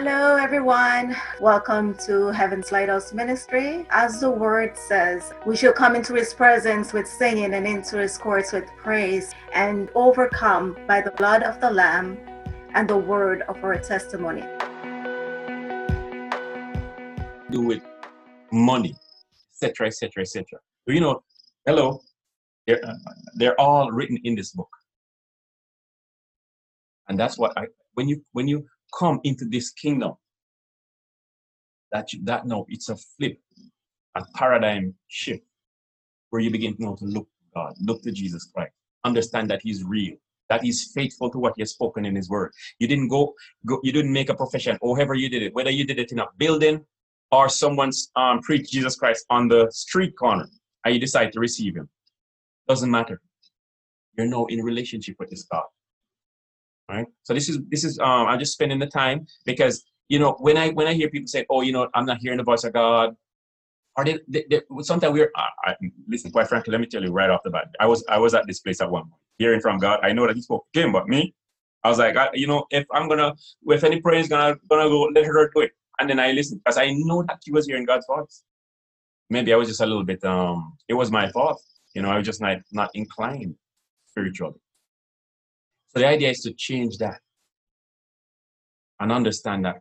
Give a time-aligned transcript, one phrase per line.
[0.00, 1.16] Hello, everyone.
[1.40, 3.84] Welcome to Heaven's Lighthouse Ministry.
[3.90, 8.16] As the word says, we shall come into his presence with singing and into his
[8.16, 12.16] courts with praise and overcome by the blood of the Lamb
[12.74, 14.42] and the word of our testimony.
[17.50, 17.82] Do with
[18.52, 18.94] money,
[19.50, 20.60] etc., etc., etc.
[20.86, 21.24] You know,
[21.66, 22.02] hello,
[22.68, 22.94] they're, uh,
[23.34, 24.70] they're all written in this book,
[27.08, 28.64] and that's what I when you when you
[28.96, 30.14] come into this kingdom.
[31.92, 33.38] That you, that no, it's a flip,
[34.14, 35.44] a paradigm shift,
[36.30, 38.72] where you begin to know to look to God, look to Jesus Christ,
[39.04, 40.16] understand that He's real,
[40.50, 42.52] that He's faithful to what He has spoken in His Word.
[42.78, 43.34] You didn't go,
[43.66, 46.12] go you didn't make a profession, or however you did it, whether you did it
[46.12, 46.84] in a building
[47.30, 50.46] or someone's um, preached Jesus Christ on the street corner,
[50.84, 51.88] and you decide to receive Him.
[52.68, 53.20] Doesn't matter.
[54.16, 55.64] You're now in relationship with this God
[56.88, 57.06] right?
[57.22, 60.56] So this is this is um I'm just spending the time because you know when
[60.56, 62.72] I when I hear people say, oh, you know, I'm not hearing the voice of
[62.72, 63.14] God,
[63.96, 65.74] or they, they, they sometimes we're I, I,
[66.06, 66.30] listen.
[66.30, 68.46] Quite frankly, let me tell you right off the bat, I was I was at
[68.46, 70.00] this place at one point, hearing from God.
[70.02, 71.34] I know that He spoke to him, but me,
[71.84, 73.34] I was like, I, you know, if I'm gonna
[73.66, 76.60] if any prayer is gonna gonna go, let her do it, and then I listened
[76.64, 78.42] because I know that He was hearing God's voice.
[79.30, 81.62] Maybe I was just a little bit um, it was my fault,
[81.94, 83.54] you know, I was just not not inclined
[84.06, 84.60] spiritually.
[85.88, 87.20] So the idea is to change that
[89.00, 89.80] and understand that,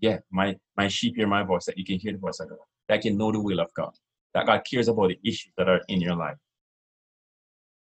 [0.00, 2.58] yeah, my, my sheep hear my voice, that you can hear the voice of God,
[2.88, 3.92] that can know the will of God,
[4.34, 6.36] that God cares about the issues that are in your life.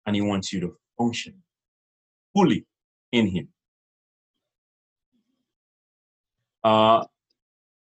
[0.06, 1.36] And He wants you to function
[2.34, 2.66] fully
[3.12, 3.50] in Him.
[6.64, 7.06] Uh,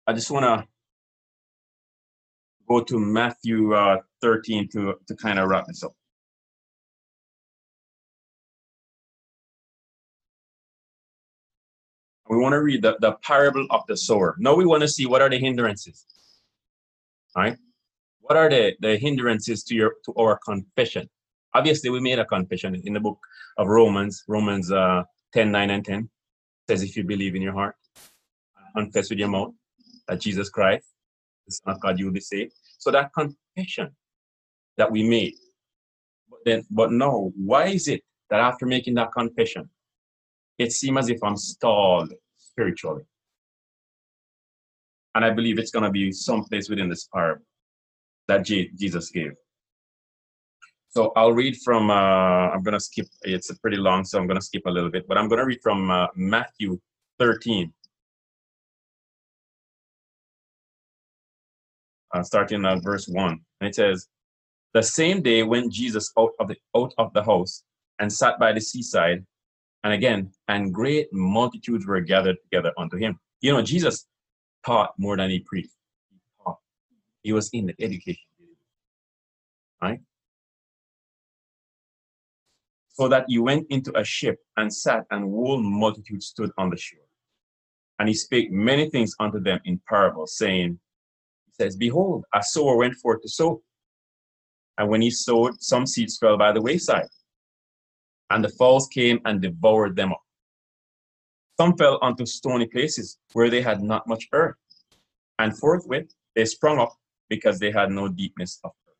[0.05, 0.67] I just want to
[2.67, 5.96] go to Matthew uh, 13 to, to kind of wrap this up.
[12.29, 14.35] We want to read the, the parable of the sower.
[14.39, 16.05] Now we want to see what are the hindrances.
[17.35, 17.57] Right?
[18.21, 21.09] What are the, the hindrances to your to our confession?
[21.53, 23.19] Obviously, we made a confession in the book
[23.57, 25.03] of Romans, Romans uh,
[25.33, 26.09] 10, 9 and 10.
[26.69, 27.75] says if you believe in your heart,
[28.75, 29.53] confess with your mouth
[30.07, 30.85] that Jesus Christ,
[31.45, 32.53] the Son of God, you will be saved.
[32.77, 33.95] So that confession
[34.77, 35.35] that we made.
[36.29, 39.69] But then, but no, why is it that after making that confession,
[40.57, 43.03] it seems as if I'm stalled spiritually.
[45.15, 47.43] And I believe it's going to be someplace within this parable
[48.27, 49.33] that Jesus gave.
[50.89, 54.39] So I'll read from, uh, I'm going to skip, it's pretty long, so I'm going
[54.39, 56.79] to skip a little bit, but I'm going to read from uh, Matthew
[57.19, 57.73] 13.
[62.13, 63.39] Uh, starting at verse 1.
[63.61, 64.07] And it says,
[64.73, 67.63] The same day when Jesus out of the, out of the house
[67.99, 69.25] and sat by the seaside,
[69.87, 73.17] and again, and great multitudes were gathered together unto him.
[73.39, 74.05] You know, Jesus
[74.65, 75.71] taught more than he preached.
[76.11, 76.57] He taught.
[77.23, 78.25] He was in the education.
[79.81, 80.01] Right?
[82.89, 86.75] So that he went into a ship and sat, and whole multitude stood on the
[86.75, 86.99] shore.
[87.97, 90.77] And he spake many things unto them in parables, saying,
[91.45, 93.61] He says, Behold, a sower went forth to sow.
[94.77, 97.07] And when he sowed, some seeds fell by the wayside
[98.29, 100.23] and the fowls came and devoured them up.
[101.59, 104.55] Some fell onto stony places where they had not much earth,
[105.39, 106.93] and forthwith they sprung up
[107.29, 108.95] because they had no deepness of earth.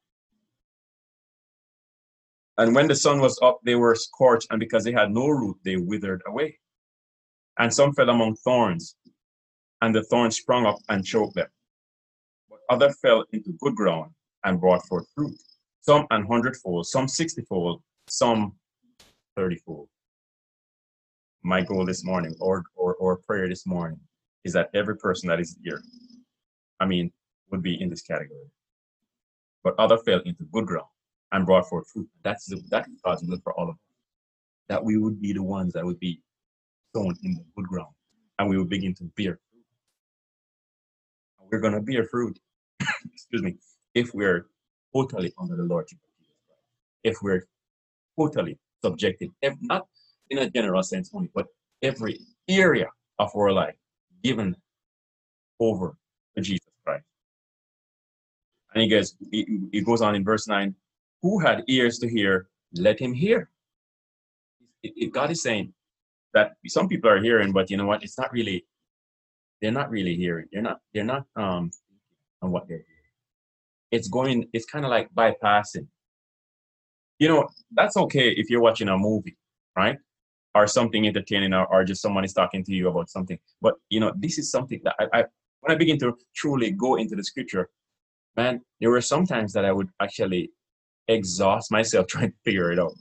[2.58, 5.58] And when the sun was up, they were scorched, and because they had no root,
[5.64, 6.58] they withered away.
[7.60, 8.96] And some fell among thorns,
[9.82, 11.48] and the thorns sprung up and choked them.
[12.50, 14.12] But other fell into good ground
[14.44, 15.36] and brought forth fruit,
[15.82, 18.54] some an hundredfold, some sixtyfold, some
[19.38, 19.88] 30 fold.
[21.44, 24.00] My goal this morning or, or, or prayer this morning
[24.44, 25.82] is that every person that is here,
[26.80, 27.12] I mean,
[27.52, 28.50] would be in this category.
[29.64, 30.88] But other fell into good ground
[31.32, 32.10] and brought forth fruit.
[32.24, 33.82] That's the, that God's will for all of us.
[34.70, 36.20] That we would be the ones that would be
[36.96, 37.94] sown in the good ground
[38.40, 39.64] and we would begin to bear fruit.
[41.52, 42.40] We're to bear fruit,
[43.14, 43.56] excuse me,
[43.94, 44.48] if we're
[44.94, 46.62] totally under the Lordship of Jesus Christ.
[47.04, 47.48] If we're
[48.20, 49.32] totally subjected,
[49.62, 49.88] not
[50.30, 51.48] in a general sense only, but
[51.82, 52.88] every area
[53.20, 53.76] of our life
[54.24, 54.56] given
[55.60, 55.98] over
[56.36, 57.06] to Jesus Christ.
[58.74, 60.76] And he goes, he goes on in verse 9,
[61.22, 63.50] who had ears to hear, let him hear.
[65.12, 65.74] God is saying
[66.34, 68.04] that some people are hearing, but you know what?
[68.04, 68.66] It's not really,
[69.62, 70.46] they're not really hearing.
[70.52, 71.72] They're not, they're not um
[72.42, 73.12] on what they're hearing.
[73.92, 75.88] It's going, it's kind of like bypassing
[77.20, 79.38] you know, that's okay if you're watching a movie,
[79.76, 79.98] right?
[80.58, 83.38] or something entertaining or, or just someone is talking to you about something.
[83.62, 85.26] But you know, this is something that I, I
[85.62, 87.70] when I begin to truly go into the scripture,
[88.36, 90.52] man, there were some times that I would actually
[91.08, 92.94] exhaust myself trying to figure it out.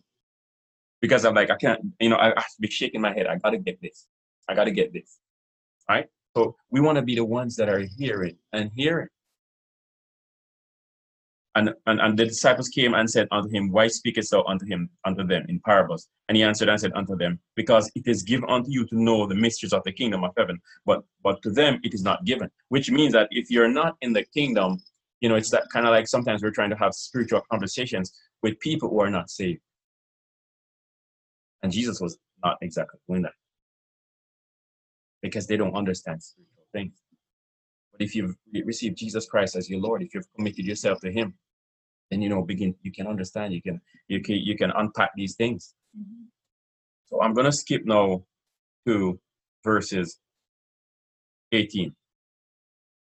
[1.00, 3.26] Because I'm like, I can't, you know, I, I have to be shaking my head.
[3.26, 4.06] I gotta get this.
[4.48, 5.18] I gotta get this.
[5.88, 6.06] Right?
[6.36, 9.08] So we want to be the ones that are hearing and hearing.
[11.56, 14.90] And, and, and the disciples came and said unto him, Why speakest thou unto him
[15.06, 16.06] unto them in parables?
[16.28, 19.26] And he answered and said unto them, Because it is given unto you to know
[19.26, 22.50] the mysteries of the kingdom of heaven, but but to them it is not given.
[22.68, 24.78] Which means that if you're not in the kingdom,
[25.20, 28.12] you know, it's that kind of like sometimes we're trying to have spiritual conversations
[28.42, 29.62] with people who are not saved.
[31.62, 33.32] And Jesus was not exactly doing that.
[35.22, 36.92] Because they don't understand spiritual things.
[37.92, 41.32] But if you've received Jesus Christ as your Lord, if you've committed yourself to Him,
[42.10, 45.34] then you know begin you can understand you can you can you can unpack these
[45.34, 45.74] things.
[45.96, 46.24] Mm-hmm.
[47.06, 48.22] so i'm going to skip now
[48.86, 49.18] to
[49.64, 50.18] verses
[51.52, 51.94] 18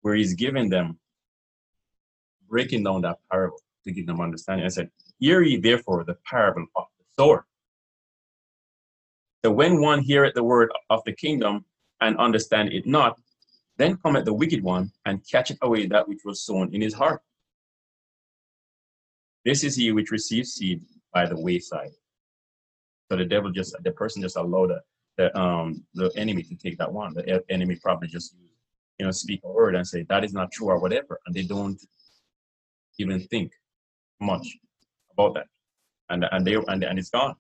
[0.02, 1.00] where he's giving them
[2.48, 4.66] breaking down that parable to give them understanding.
[4.66, 7.46] I said hear ye therefore the parable of the sower.
[9.44, 11.66] So when one heareth the word of the kingdom
[12.02, 13.20] and understand it not
[13.78, 17.22] then cometh the wicked one and catcheth away that which was sown in his heart
[19.46, 20.82] this is he which receives seed
[21.14, 21.92] by the wayside.
[23.10, 24.82] So the devil just, the person just allowed the,
[25.18, 27.14] the, um, the enemy to take that one.
[27.14, 28.36] The enemy probably just,
[28.98, 31.20] you know, speak a word and say, that is not true or whatever.
[31.26, 31.80] And they don't
[32.98, 33.52] even think
[34.20, 34.48] much
[35.14, 35.48] about that.
[36.10, 37.36] And, and, they, and, and it's gone.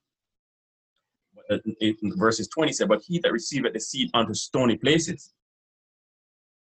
[2.01, 5.33] Verses 20 said, But he that receiveth the seed unto stony places,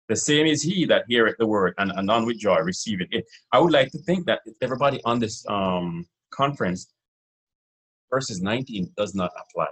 [0.09, 3.25] the same is he that heareth the word and anon with joy receiveth it.
[3.51, 6.87] I would like to think that everybody on this um, conference,
[8.09, 9.67] verses 19 does not apply.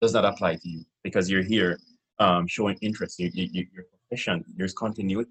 [0.00, 1.78] Does not apply to you because you're here
[2.18, 3.18] um, showing interest.
[3.18, 5.30] You, you, your profession, there's continuity.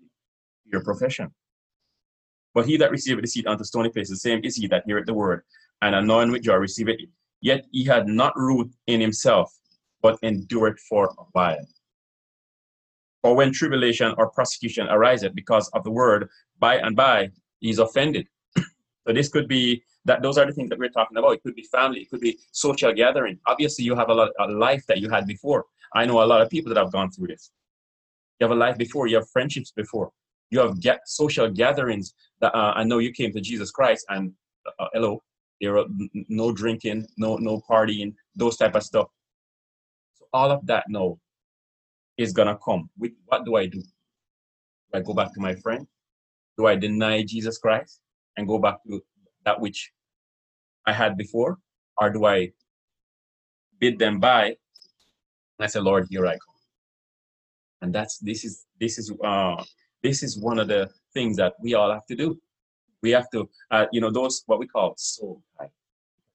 [0.65, 1.33] Your profession.
[2.53, 5.07] But he that receiveth the seed unto stony places, the same is he that heareth
[5.07, 5.43] the word
[5.81, 7.09] and anon with joy receiveth it.
[7.41, 9.51] Yet he had not root in himself,
[10.01, 11.65] but endured for a while
[13.23, 16.29] or when tribulation or persecution ariseth because of the word,
[16.59, 17.29] by and by
[17.59, 18.27] he's offended.
[18.57, 21.33] so this could be that those are the things that we're talking about.
[21.33, 23.39] It could be family, it could be social gathering.
[23.47, 25.65] Obviously, you have a lot life that you had before.
[25.93, 27.51] I know a lot of people that have gone through this.
[28.39, 30.11] You have a life before, you have friendships before,
[30.49, 34.33] you have get social gatherings that uh, I know you came to Jesus Christ and
[34.79, 35.21] uh, hello,
[35.59, 35.85] there are
[36.27, 39.07] no drinking, no no partying, those type of stuff.
[40.15, 41.19] So all of that no
[42.21, 42.89] is gonna come.
[42.97, 43.81] With what do I do?
[43.81, 45.87] Do I go back to my friend?
[46.57, 48.01] Do I deny Jesus Christ
[48.37, 49.01] and go back to
[49.45, 49.91] that which
[50.85, 51.57] I had before?
[51.97, 52.51] Or do I
[53.79, 54.55] bid them by and
[55.61, 56.55] I say, Lord, here I come.
[57.81, 59.63] And that's this is this is uh
[60.03, 62.39] this is one of the things that we all have to do.
[63.01, 65.41] We have to uh, you know those what we call soul?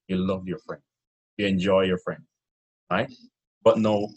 [0.09, 0.83] You love your friend,
[1.37, 2.23] you enjoy your friend,
[2.91, 3.13] right?
[3.65, 4.09] But no,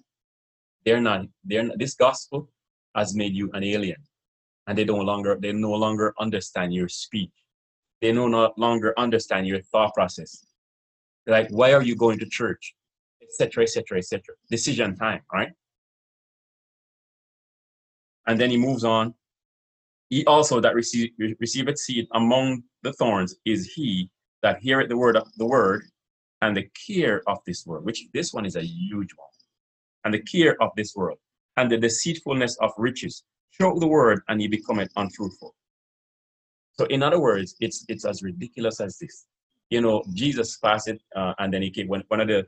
[0.86, 2.50] they're not, they're not, this gospel
[2.96, 3.98] has made you an alien.
[4.68, 7.32] And they no longer, they no longer understand your speech.
[8.02, 10.46] They no longer understand your thought process.
[11.26, 12.76] They're like, why are you going to church?
[13.22, 13.64] Etc.
[13.64, 13.98] Etc.
[13.98, 14.22] Etc.
[14.50, 15.50] Decision time, right?
[18.28, 19.14] And then he moves on.
[20.10, 24.10] He also that receive receiveth seed among the thorns is he
[24.42, 25.84] that heareth the word of the word
[26.42, 29.29] and the care of this word, which this one is a huge one
[30.10, 31.20] and the care of this world,
[31.58, 33.24] and the deceitfulness of riches.
[33.52, 35.54] Choke the word, and ye become it unfruitful.
[36.74, 39.26] So, in other words, it's it's as ridiculous as this.
[39.70, 41.88] You know, Jesus fasted, uh, and then he came.
[41.88, 42.46] When, one of the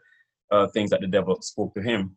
[0.49, 2.15] uh, things that the devil spoke to him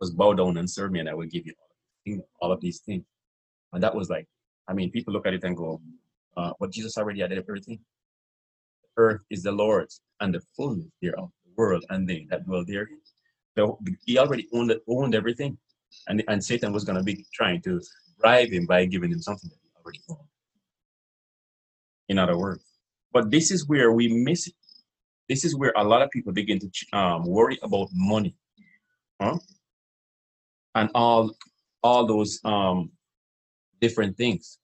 [0.00, 3.04] was, "Bow down and serve me, and I will give you all of, these things."
[3.72, 4.26] And that was like,
[4.68, 5.80] I mean, people look at it and go,
[6.36, 7.80] uh, "But Jesus already had everything.
[8.98, 13.00] Earth is the Lord's, and the fullness thereof, the world and they that dwell therein."
[13.58, 15.58] The, he already owned owned everything,
[16.08, 17.80] and and Satan was going to be trying to
[18.18, 20.28] bribe him by giving him something that he already owned.
[22.08, 22.62] In other words,
[23.12, 24.54] but this is where we miss it.
[25.28, 28.34] This is where a lot of people begin to um, worry about money,
[29.20, 29.38] huh?
[30.74, 31.34] and all
[31.82, 32.90] all those um,
[33.80, 34.58] different things.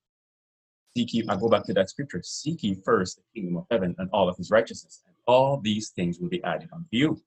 [0.96, 2.22] Seek ye, I go back to that scripture.
[2.22, 5.90] Seek ye first the kingdom of heaven and all of his righteousness, and all these
[5.90, 7.20] things will be added unto you.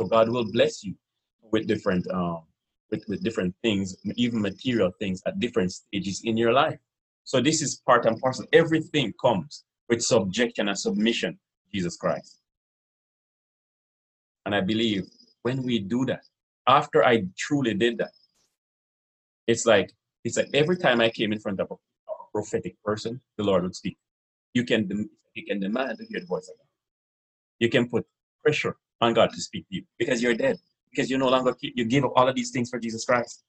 [0.00, 0.94] So God will bless you
[1.50, 2.42] with different um,
[2.90, 6.78] with, with different things, even material things at different stages in your life.
[7.24, 8.46] So this is part and parcel.
[8.52, 11.38] Everything comes with subjection and submission,
[11.72, 12.40] Jesus Christ.
[14.46, 15.06] And I believe
[15.42, 16.22] when we do that,
[16.66, 18.12] after I truly did that,
[19.46, 19.92] it's like
[20.24, 21.74] it's like every time I came in front of a,
[22.30, 23.96] prophetic person, the Lord would speak.
[24.52, 26.66] You can you can demand to hear the voice of God.
[27.58, 28.06] You can put
[28.42, 30.58] pressure on God to speak to you because you're dead
[30.90, 33.44] because you no longer you give up all of these things for Jesus Christ.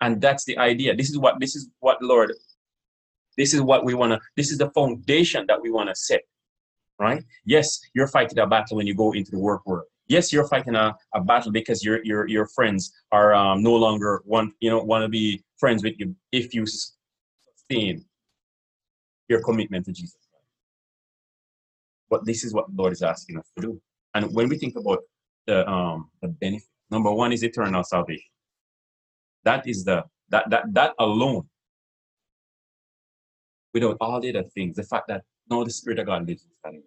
[0.00, 0.94] And that's the idea.
[0.94, 2.32] This is what this is what Lord.
[3.36, 4.20] This is what we want to.
[4.36, 6.22] This is the foundation that we want to set,
[6.98, 7.24] right?
[7.46, 9.86] Yes, you're fighting a battle when you go into the work world.
[10.08, 14.22] Yes, you're fighting a, a battle because your your your friends are um, no longer
[14.26, 18.04] want you know want to be friends with you if you sustain
[19.28, 20.18] your commitment to Jesus.
[22.10, 23.80] But this is what Lord is asking us to do.
[24.14, 25.00] And when we think about
[25.46, 28.30] the um the benefit, number one is eternal salvation.
[29.44, 31.48] That is the that that that alone,
[33.74, 36.76] without all the other things, the fact that now the Spirit of God lives inside
[36.76, 36.84] you.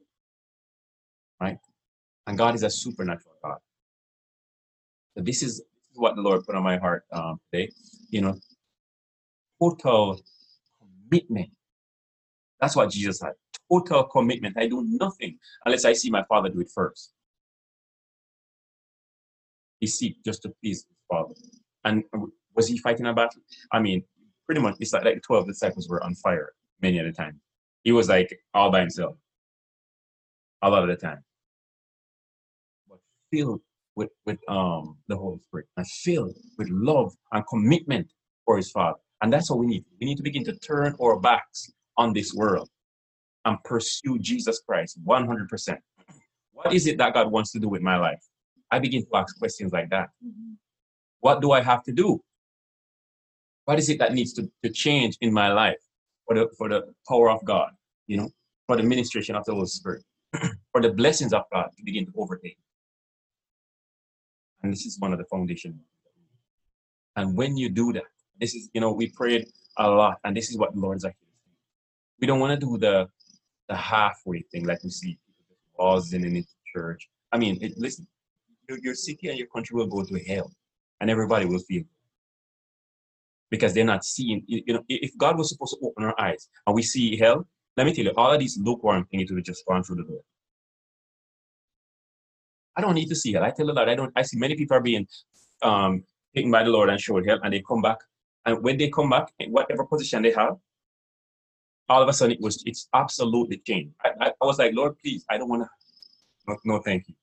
[1.39, 1.58] Right?
[2.27, 3.58] And God is a supernatural God.
[5.15, 7.72] So this is, this is what the Lord put on my heart um, today.
[8.10, 8.39] You know,
[9.60, 10.22] total
[10.79, 11.50] commitment.
[12.60, 13.34] That's what Jesus had.
[13.72, 14.58] Total commitment.
[14.58, 17.12] I do nothing unless I see my Father do it first.
[19.80, 21.34] He seek just to please his Father.
[21.84, 22.04] And
[22.56, 23.42] was he fighting a battle?
[23.72, 24.04] I mean,
[24.46, 27.40] pretty much, it's like, like 12 disciples were on fire many at a time.
[27.84, 29.16] He was like all by himself
[30.62, 31.24] a lot of the time.
[32.90, 33.00] But
[33.32, 33.62] filled
[33.96, 38.12] with, with um the Holy Spirit and filled with love and commitment
[38.46, 38.98] for his Father.
[39.22, 39.86] And that's what we need.
[40.00, 42.70] We need to begin to turn our backs on this world
[43.46, 45.78] and pursue Jesus Christ 100%.
[46.54, 48.22] What is it that God wants to do with my life?
[48.72, 50.10] I begin to ask questions like that.
[50.25, 50.54] Mm-hmm.
[51.20, 52.22] What do I have to do?
[53.66, 55.78] What is it that needs to, to change in my life
[56.25, 57.72] for the, for the power of God,
[58.08, 58.30] you know,
[58.68, 60.04] for the ministration of the Holy Spirit,
[60.72, 62.58] for the blessings of God to begin to overtake?
[64.64, 65.80] And this is one of the foundation.
[67.16, 68.04] And when you do that,
[68.40, 69.48] this is, you know, we prayed
[69.78, 71.56] a lot, and this is what the Lord is actually saying.
[72.20, 73.08] We don't want to do the
[73.70, 75.18] the halfway thing like we see
[75.78, 77.08] buzzing in the church.
[77.32, 78.08] I mean, it, listen,
[78.70, 80.52] your, your city and your country will go to hell,
[81.02, 81.84] and everybody will feel
[83.50, 84.44] because they're not seeing.
[84.48, 87.86] You know, if God was supposed to open our eyes and we see hell, let
[87.86, 90.22] me tell you, all of these lukewarm things would just gone through the door.
[92.78, 93.44] I don't need to see hell.
[93.44, 94.12] I tell the Lord, I don't.
[94.16, 95.08] I see many people are being
[95.62, 96.04] um,
[96.36, 97.98] taken by the Lord and showed hell, and they come back.
[98.46, 100.58] And when they come back, in whatever position they have,
[101.89, 103.94] all of a sudden it was it's absolutely changed.
[104.04, 105.70] I, I, I was like, Lord, please, I don't want to.
[106.48, 107.15] No, no, thank you.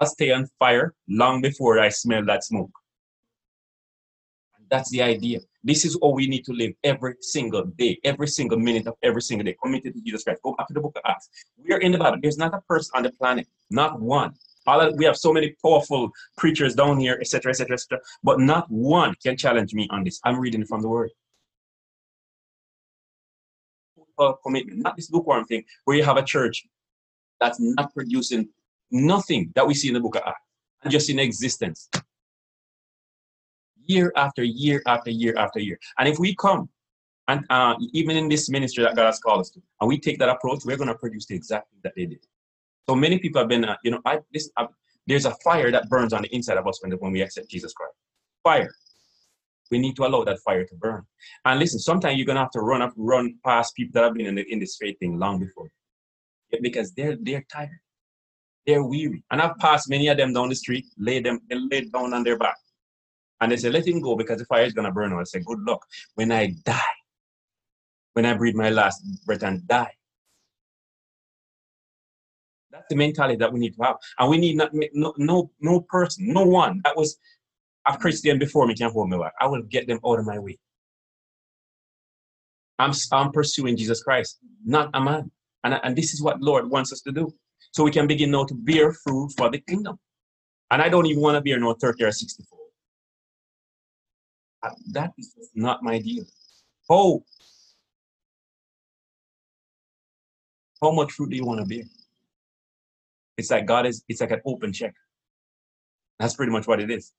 [0.00, 2.70] I'll stay on fire long before I smell that smoke.
[4.70, 5.40] That's the idea.
[5.64, 9.20] This is all we need to live every single day, every single minute of every
[9.20, 10.40] single day, committed to Jesus Christ.
[10.42, 11.28] Go back to the book of Acts.
[11.58, 12.18] We are in the Bible.
[12.22, 14.34] There's not a person on the planet, not one.
[14.66, 17.98] All we have so many powerful preachers down here, etc., etc., etc.
[18.22, 20.20] But not one can challenge me on this.
[20.24, 21.10] I'm reading from the Word.
[24.42, 26.66] Commitment, not this lukewarm thing where you have a church
[27.40, 28.48] that's not producing
[28.90, 30.40] nothing that we see in the book of Acts
[30.88, 31.88] just in existence.
[33.86, 35.78] Year after year after year after year.
[35.98, 36.68] And if we come
[37.28, 40.18] and uh, even in this ministry that God has called us to, and we take
[40.18, 42.26] that approach, we're going to produce the exact thing that they did.
[42.88, 44.66] So many people have been, uh, you know, I, this, uh,
[45.06, 47.72] there's a fire that burns on the inside of us when, when we accept Jesus
[47.72, 47.94] Christ.
[48.42, 48.70] Fire.
[49.70, 51.06] We need to allow that fire to burn.
[51.44, 54.26] And listen, sometimes you're gonna have to run up, run past people that have been
[54.26, 55.68] in, the, in this faith thing long before,
[56.60, 57.80] because they're they're tired,
[58.66, 59.22] they're weary.
[59.30, 62.36] And I've passed many of them down the street, lay them, laid down on their
[62.36, 62.56] back,
[63.40, 65.60] and they say, "Let him go because the fire is gonna burn." I say, "Good
[65.60, 66.96] luck when I die,
[68.14, 69.92] when I breathe my last breath and die."
[72.72, 75.80] That's the mentality that we need to have, and we need not no no no
[75.82, 77.18] person, no one that was
[77.86, 79.32] a Christian before me can't hold me back.
[79.40, 80.58] I will get them out of my way.
[82.78, 85.30] I'm I'm pursuing Jesus Christ, not a man,
[85.64, 87.32] and and this is what Lord wants us to do,
[87.72, 89.98] so we can begin now to bear fruit for the kingdom.
[90.70, 92.58] And I don't even want to bear no thirty or sixty-four.
[94.62, 96.24] Uh, That is not my deal.
[96.88, 97.24] Oh,
[100.82, 101.84] how much fruit do you want to bear?
[103.36, 104.94] It's like God is, it's like an open check.
[106.18, 107.12] That's pretty much what it is.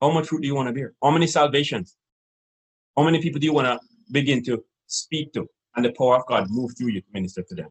[0.00, 0.94] How much fruit do you want to bear?
[1.02, 1.96] How many salvations?
[2.96, 3.80] How many people do you want to
[4.12, 7.54] begin to speak to and the power of God move through you to minister to
[7.54, 7.70] them?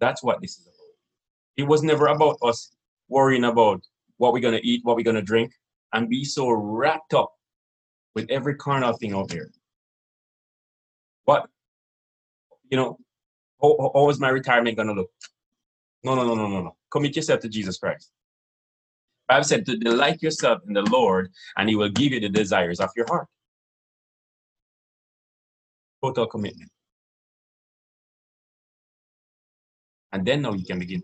[0.00, 0.74] That's what this is about.
[1.56, 2.72] It was never about us
[3.08, 3.82] worrying about
[4.18, 5.52] what we're going to eat, what we're going to drink,
[5.92, 7.32] and be so wrapped up
[8.14, 9.50] with every carnal thing out there.
[11.24, 11.48] What,
[12.70, 12.98] you know,
[13.62, 15.10] how, how- is my retirement going to look?
[16.04, 16.76] No, no, no, no, no, no.
[16.90, 18.10] Commit yourself to Jesus Christ.
[19.26, 22.78] Bible said to delight yourself in the Lord, and He will give you the desires
[22.78, 23.26] of your heart.
[26.02, 26.70] Total commitment.
[30.12, 31.02] And then now you can begin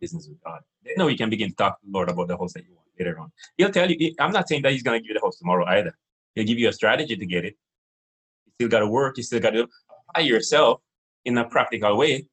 [0.00, 0.60] business with God.
[0.82, 2.74] Then now you can begin to talk to the Lord about the house that you
[2.74, 3.30] want later on.
[3.56, 5.66] He'll tell you, I'm not saying that He's going to give you the house tomorrow
[5.66, 5.96] either.
[6.34, 7.56] He'll give you a strategy to get it.
[8.46, 9.68] You still got to work, you still got to
[10.08, 10.80] apply yourself
[11.26, 12.26] in a practical way.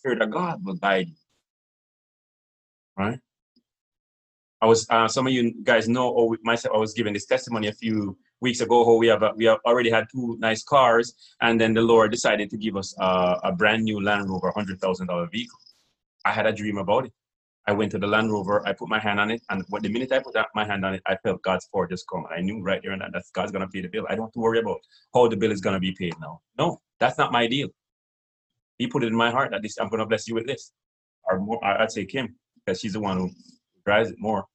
[0.00, 1.14] Spirit of God will guide you.
[2.96, 3.18] Right?
[4.62, 7.68] I was uh, some of you guys know or myself I was giving this testimony
[7.68, 11.14] a few weeks ago how we have a, we have already had two nice cars
[11.42, 14.80] and then the Lord decided to give us uh, a brand new Land Rover hundred
[14.80, 15.58] thousand dollar vehicle.
[16.24, 17.12] I had a dream about it.
[17.66, 20.12] I went to the Land Rover, I put my hand on it, and the minute
[20.12, 22.24] I put my hand on it, I felt God's power just come.
[22.34, 24.06] I knew right there and that God's gonna pay the bill.
[24.08, 24.80] I don't have to worry about
[25.14, 26.40] how the bill is gonna be paid now.
[26.58, 27.68] No, that's not my deal.
[28.80, 30.72] He put it in my heart that this I'm gonna bless you with this.
[31.24, 32.34] Or more, I- I'd say Kim,
[32.64, 33.30] because she's the one who
[33.84, 34.46] drives it more.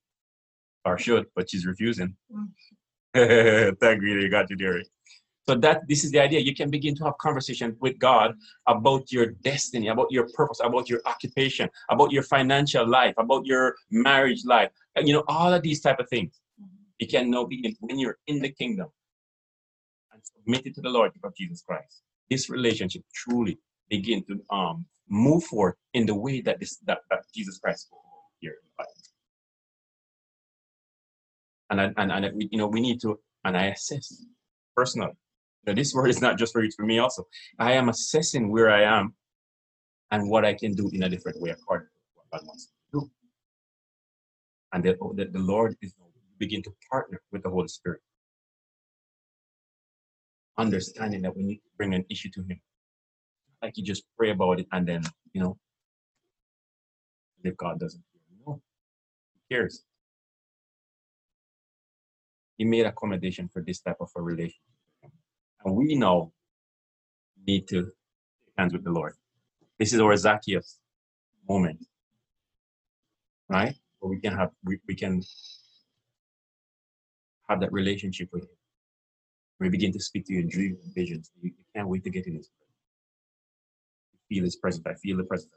[0.84, 2.15] Or should, but she's refusing.
[3.13, 4.88] Thank you, you got you, Derek.
[5.48, 6.39] So that this is the idea.
[6.39, 8.34] You can begin to have conversation with God
[8.65, 13.75] about your destiny, about your purpose, about your occupation, about your financial life, about your
[13.91, 16.41] marriage life, and you know all of these type of things.
[16.60, 16.84] Mm-hmm.
[16.98, 18.88] You can now begin when you're in the kingdom
[20.12, 22.01] and submitted to the Lord of Jesus Christ.
[22.32, 27.19] This relationship truly begin to um move forward in the way that this that, that
[27.33, 27.99] Jesus Christ spoke
[28.39, 28.55] here.
[28.77, 28.85] the.
[31.69, 34.25] And I, and and we, you know we need to and I assess
[34.75, 35.13] personally.
[35.65, 37.25] Now, this word is not just for you, it's for me also.
[37.57, 39.15] I am assessing where I am
[40.11, 42.71] and what I can do in a different way according to what God wants to
[42.99, 43.11] do.
[44.73, 45.95] And that that the Lord is
[46.37, 48.01] begin to partner with the Holy Spirit.
[50.57, 52.59] Understanding that we need to bring an issue to Him.
[53.62, 55.57] Like you just pray about it and then, you know,
[57.43, 58.61] if God doesn't you know,
[59.33, 59.83] He cares.
[62.57, 64.61] He made accommodation for this type of a relationship.
[65.63, 66.31] And we now
[67.46, 67.91] need to
[68.57, 69.13] hands with the Lord.
[69.79, 70.79] This is our Zacchaeus
[71.50, 71.85] moment,
[73.50, 73.75] right?
[74.00, 75.22] Where we can have we, we can
[77.50, 78.50] have that relationship with Him.
[79.59, 81.31] We begin to speak to you in dreams and visions.
[81.41, 82.64] You, you can't wait to get in His presence.
[84.29, 84.85] Feel His presence.
[84.88, 85.51] I feel the presence.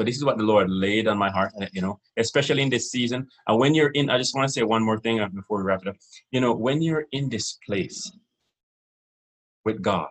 [0.00, 2.70] So this is what the Lord laid on my heart, uh, you know, especially in
[2.70, 3.28] this season.
[3.46, 5.64] And when you're in, I just want to say one more thing uh, before we
[5.64, 5.96] wrap it up.
[6.30, 8.10] You know, when you're in this place
[9.66, 10.08] with God,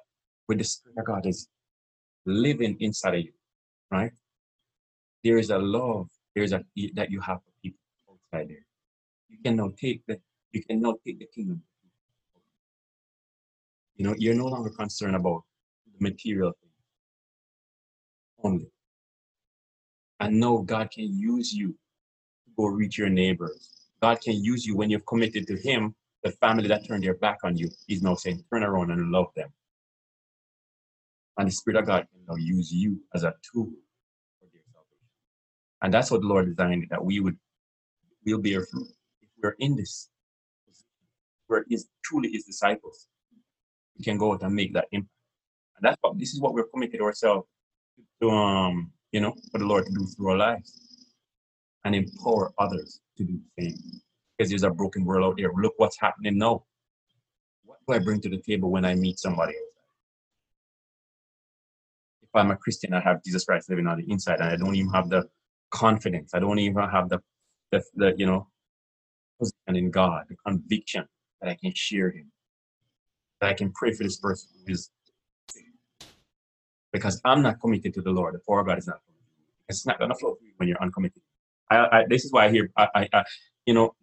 [0.47, 1.47] with the Spirit of God is
[2.27, 3.31] living inside of you,
[3.89, 4.11] right?
[5.23, 6.63] There is a love, there is a
[6.93, 7.79] that you have for people
[8.11, 8.65] outside there.
[9.29, 10.19] You can now take the,
[10.51, 11.63] you can now take the kingdom.
[13.99, 15.43] You know, you're no longer concerned about
[15.91, 16.73] the material things
[18.41, 18.71] only.
[20.21, 23.89] And now God can use you to go reach your neighbors.
[24.01, 25.93] God can use you when you've committed to Him.
[26.23, 29.27] The family that turned their back on you, He's now saying, turn around and love
[29.35, 29.49] them.
[31.37, 33.69] And the Spirit of God can now use you as a tool
[34.39, 35.09] for their salvation.
[35.81, 37.37] And that's what the Lord designed that we would
[38.25, 38.87] will bear fruit.
[39.21, 40.09] If we're in this,
[41.47, 43.07] where is truly His disciples,
[44.03, 45.13] can go out and make that impact.
[45.77, 47.47] And that's what this is what we're committed ourselves
[48.21, 51.05] to um, you know, for the Lord to do through our lives
[51.85, 53.77] and empower others to do the same.
[54.37, 55.51] Because there's a broken world out there.
[55.53, 56.63] Look what's happening now.
[57.63, 59.65] What do I bring to the table when I meet somebody else?
[62.21, 64.75] If I'm a Christian, I have Jesus Christ living on the inside, and I don't
[64.75, 65.27] even have the
[65.71, 66.33] confidence.
[66.33, 67.19] I don't even have the,
[67.71, 68.47] the, the you know,
[69.39, 71.05] position in God, the conviction
[71.41, 72.31] that I can share Him,
[73.41, 74.91] I can pray for this person is.
[76.91, 78.33] Because I'm not committed to the Lord.
[78.35, 78.99] The power of God is not.
[79.69, 81.21] It's not to flow when you're uncommitted.
[81.69, 83.23] I, I, this is why I hear, I, I,
[83.65, 83.93] you know,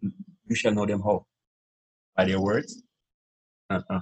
[0.47, 1.25] you shall know them how?
[2.15, 2.81] By their words?
[3.69, 3.99] Uh-uh.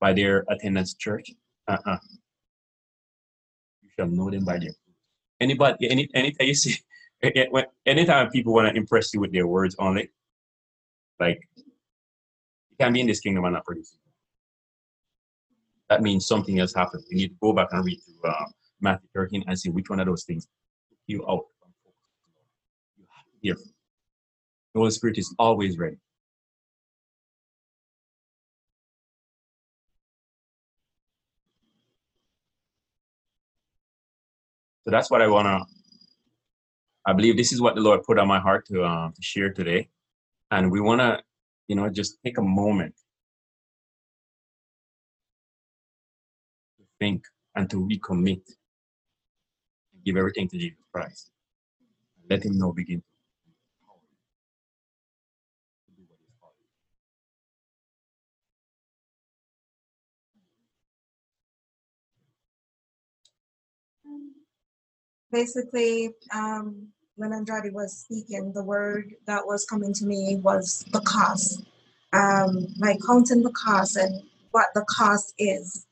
[0.00, 1.30] By their attendance church?
[1.68, 1.98] Uh-uh.
[3.82, 4.72] You shall know them by their.
[5.40, 6.76] Anybody, any, anytime you see,
[7.86, 10.08] anytime people want to impress you with their words only,
[11.20, 13.98] like, you can't be in this kingdom and not producing.
[15.92, 17.04] That means something else happened.
[17.10, 18.46] You need to go back and read through uh,
[18.80, 20.48] Matthew 13 and see which one of those things
[21.06, 21.44] you out.
[22.96, 23.54] You have to hear.
[24.72, 25.96] The Holy Spirit is always ready.
[34.84, 35.66] So that's what I want to,
[37.04, 39.52] I believe this is what the Lord put on my heart to, um, to share
[39.52, 39.90] today.
[40.50, 41.22] And we want to,
[41.68, 42.94] you know, just take a moment
[47.02, 47.24] think
[47.56, 48.42] and to recommit.
[50.04, 51.30] Give everything to Jesus Christ.
[52.30, 53.02] Let him know begin
[65.32, 71.00] basically, um, when Andrade was speaking, the word that was coming to me was the
[71.00, 71.62] cost.
[72.12, 75.86] Um, like counting the cost and what the cost is.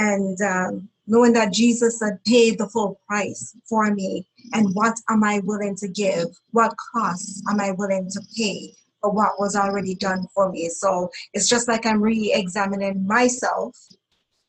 [0.00, 5.22] And um, knowing that Jesus had paid the full price for me, and what am
[5.22, 6.28] I willing to give?
[6.52, 10.70] What costs am I willing to pay for what was already done for me?
[10.70, 13.76] So it's just like I'm re examining myself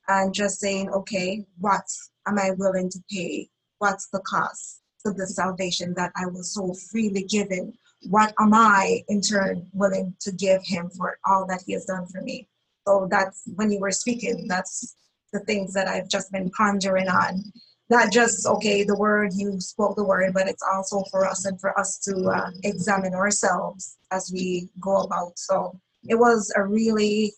[0.07, 1.83] and just saying, okay, what
[2.25, 3.49] am I willing to pay?
[3.79, 7.73] What's the cost to the salvation that I was so freely given?
[8.09, 12.07] What am I in turn willing to give him for all that he has done
[12.07, 12.47] for me?
[12.87, 14.95] So that's when you were speaking, that's
[15.33, 17.43] the things that I've just been pondering on.
[17.89, 21.59] Not just, okay, the word, you spoke the word, but it's also for us and
[21.59, 25.37] for us to uh, examine ourselves as we go about.
[25.37, 27.33] So it was a really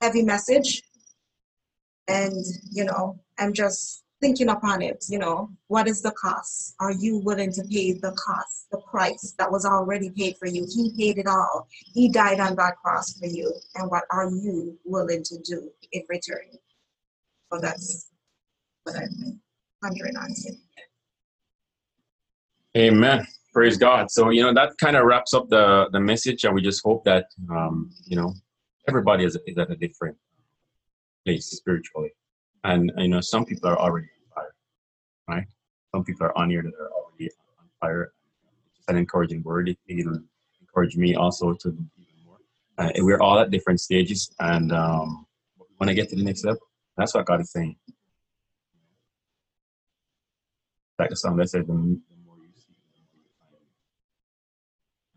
[0.00, 0.82] heavy message.
[2.08, 6.74] And, you know, I'm just thinking upon it, you know, what is the cost?
[6.80, 10.66] Are you willing to pay the cost, the price that was already paid for you?
[10.72, 11.68] He paid it all.
[11.70, 13.52] He died on that cross for you.
[13.74, 16.46] And what are you willing to do in return?
[17.52, 18.08] So that's
[18.84, 19.40] what I'm
[19.82, 20.34] pondering on.
[22.74, 23.26] Amen.
[23.52, 24.10] Praise God.
[24.10, 27.04] So you know that kind of wraps up the the message, and we just hope
[27.04, 28.32] that um, you know
[28.88, 30.16] everybody is, is at a different
[31.26, 32.12] place spiritually,
[32.64, 34.54] and you know some people are already on fire,
[35.28, 35.46] right?
[35.94, 37.28] Some people are on here that are already
[37.60, 38.12] on fire.
[38.78, 39.68] It's an encouraging word.
[39.68, 40.20] It it'll
[40.62, 42.38] encourage me also to even more.
[42.78, 45.26] Uh, we're all at different stages, and um,
[45.76, 46.62] when I get to the next level,
[46.96, 47.76] that's what God is saying.
[50.98, 53.56] Like the song that says, the, more you see, the more you find.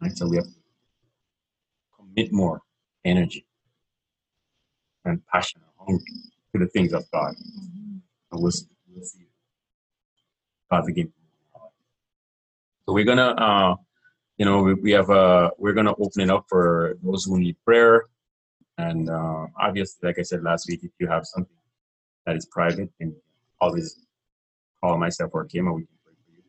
[0.01, 0.17] Right?
[0.17, 0.51] So we have to
[1.97, 2.61] commit more
[3.03, 3.45] energy
[5.03, 6.03] and passion and hunger
[6.53, 7.35] to the things of God.
[7.37, 8.51] And we'll,
[8.89, 9.27] we'll see
[10.71, 11.11] God's again.
[12.85, 13.75] So we're gonna, uh,
[14.37, 17.57] you know, we, we have, uh, we're gonna open it up for those who need
[17.65, 18.05] prayer.
[18.77, 21.55] And uh, obviously, like I said last week, if you have something
[22.25, 23.13] that is private, and
[23.61, 23.97] always
[24.83, 26.43] call myself or Kim, and we can pray for you.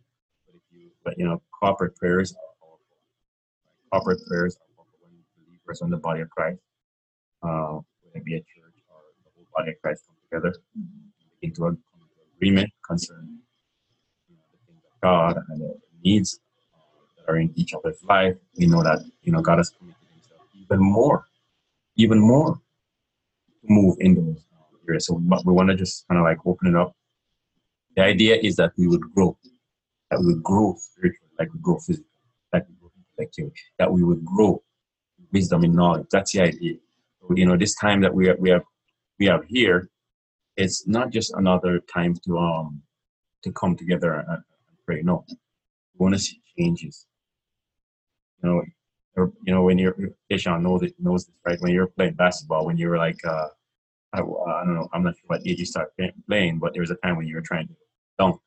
[0.46, 2.98] But if you, but you know, corporate prayers are powerful.
[3.92, 5.12] Corporate prayers are powerful when
[5.46, 6.60] believers in the body of Christ,
[7.42, 10.56] uh, whether it be a church or the whole body of Christ come together
[11.42, 11.72] into a,
[12.36, 13.38] agreement concerning
[14.28, 16.40] you know, the things of God and the needs
[16.74, 16.78] uh,
[17.26, 18.36] that are in each other's life.
[18.58, 21.26] We know that you know God has committed Himself even more,
[21.96, 22.54] even more
[23.62, 24.44] to move in those
[24.98, 26.94] So we, we want to just kind of like open it up.
[27.96, 29.36] The idea is that we would grow,
[30.10, 32.06] that we would grow spiritually, like we grow physically,
[32.52, 34.62] like we grow intellectually, that we would grow
[35.32, 36.06] wisdom and knowledge.
[36.10, 36.76] That's the idea.
[37.20, 38.62] So, you know, this time that we have, we have
[39.18, 39.88] we have here,
[40.56, 42.82] it's not just another time to um
[43.42, 45.02] to come together and, and pray.
[45.02, 47.06] No, we want to see changes.
[48.42, 48.62] You know,
[49.16, 49.96] or, you know when you're
[50.28, 51.60] Ishan knows it knows this right.
[51.60, 53.48] When you're playing basketball, when you're like uh,
[54.16, 55.92] I, I don't know, I'm not sure what age you start
[56.28, 57.74] playing, but there was a time when you were trying to
[58.18, 58.40] dunk.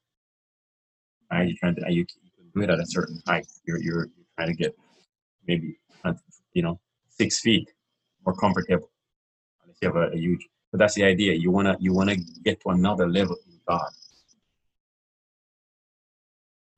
[1.31, 2.05] Right, you're trying to you,
[2.55, 3.45] do it at a certain height.
[3.65, 4.75] You're you're, you're trying to get
[5.47, 6.13] maybe uh,
[6.53, 6.79] you know
[7.09, 7.71] six feet
[8.25, 8.89] more comfortable.
[9.63, 11.33] Unless you have a, a huge, but that's the idea.
[11.33, 13.91] You wanna you wanna get to another level in God,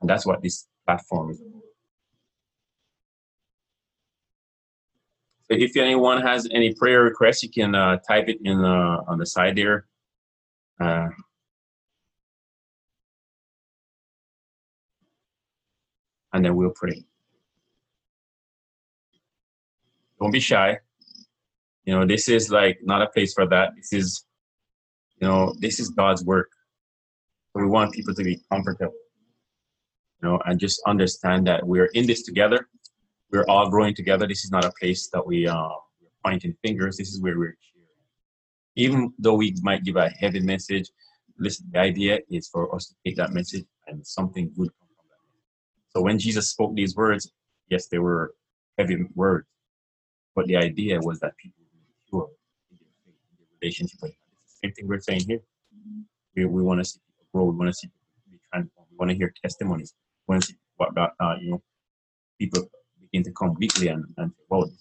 [0.02, 1.61] and that's what this platform is about.
[5.60, 9.26] If anyone has any prayer requests, you can uh, type it in uh, on the
[9.26, 9.86] side there.
[10.80, 11.10] Uh,
[16.34, 17.04] and then we'll pray.
[20.20, 20.78] Don't be shy.
[21.86, 23.74] You know, this is like not a place for that.
[23.76, 24.26] This is,
[25.20, 26.50] you know, this is God's work.
[27.56, 28.94] We want people to be comfortable,
[30.22, 32.68] you know, and just understand that we're in this together.
[33.32, 34.28] We're all growing together.
[34.28, 35.70] This is not a place that we uh,
[36.02, 36.98] we're pointing fingers.
[36.98, 37.88] This is where we're cheering.
[38.76, 40.89] Even though we might give a heavy message,
[41.38, 45.06] listen, the idea is for us to take that message and something good come from
[45.10, 45.91] that.
[45.98, 47.32] So when Jesus spoke these words,
[47.70, 48.34] yes, they were
[48.78, 49.48] heavy words,
[50.36, 52.30] but the idea was that people would mature
[52.70, 54.00] in their faith, in their relationship
[54.63, 55.41] same thing we're saying here.
[56.36, 57.52] We, we want to see people grow.
[57.52, 58.89] We want to see people be transformed.
[58.91, 59.94] We want to hear testimonies.
[60.28, 61.62] We want to see what God, uh, you know,
[62.39, 62.70] people
[63.13, 64.71] into completely and, and well,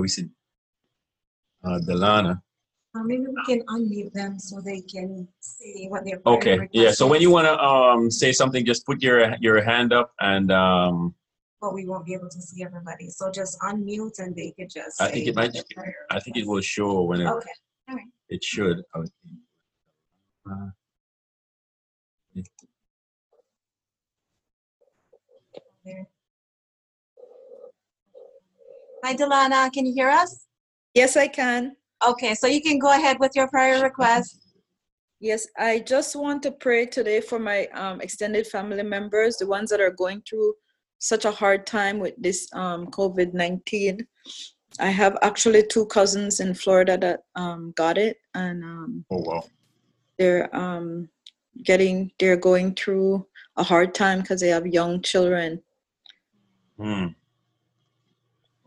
[0.00, 0.28] we see
[1.64, 2.40] uh, Delana.
[2.94, 6.20] Uh, maybe we can unmute them so they can say what they're.
[6.24, 6.68] Okay.
[6.72, 6.92] Yeah.
[6.92, 10.50] So when you want to um, say something, just put your your hand up and
[10.50, 11.14] um,
[11.60, 13.08] but we won't be able to see everybody.
[13.08, 15.00] So just unmute and they could just.
[15.00, 18.82] I think it might- their prayer I think it will show whenever Okay, it should.
[18.94, 19.38] I would think.
[20.50, 20.70] Uh,
[25.84, 26.06] there.
[29.04, 30.46] Hi, Delana, can you hear us?
[30.94, 31.76] Yes, I can.
[32.06, 34.38] Okay, so you can go ahead with your prayer request.
[35.20, 39.70] Yes, I just want to pray today for my um, extended family members, the ones
[39.70, 40.54] that are going through
[41.06, 44.04] such a hard time with this um, COVID 19.
[44.80, 49.44] I have actually two cousins in Florida that um, got it, and um, oh wow.
[50.18, 51.08] they're um,
[51.62, 53.24] getting, they're going through
[53.56, 55.62] a hard time because they have young children.
[56.76, 57.06] Hmm.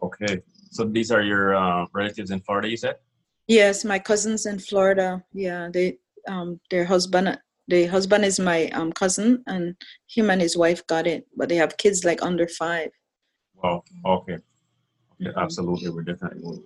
[0.01, 0.41] Okay.
[0.71, 2.95] So these are your uh, relatives in Florida, you said?
[3.47, 5.23] Yes, my cousins in Florida.
[5.33, 5.97] Yeah, they,
[6.27, 7.37] um, their husband,
[7.69, 9.75] the husband is my um, cousin, and
[10.07, 12.89] him and his wife got it, but they have kids like under five.
[13.53, 13.83] Wow.
[14.05, 14.33] Okay.
[14.33, 14.43] Okay.
[15.21, 15.35] Mhm.
[15.37, 15.89] Absolutely.
[15.89, 16.63] We're definitely.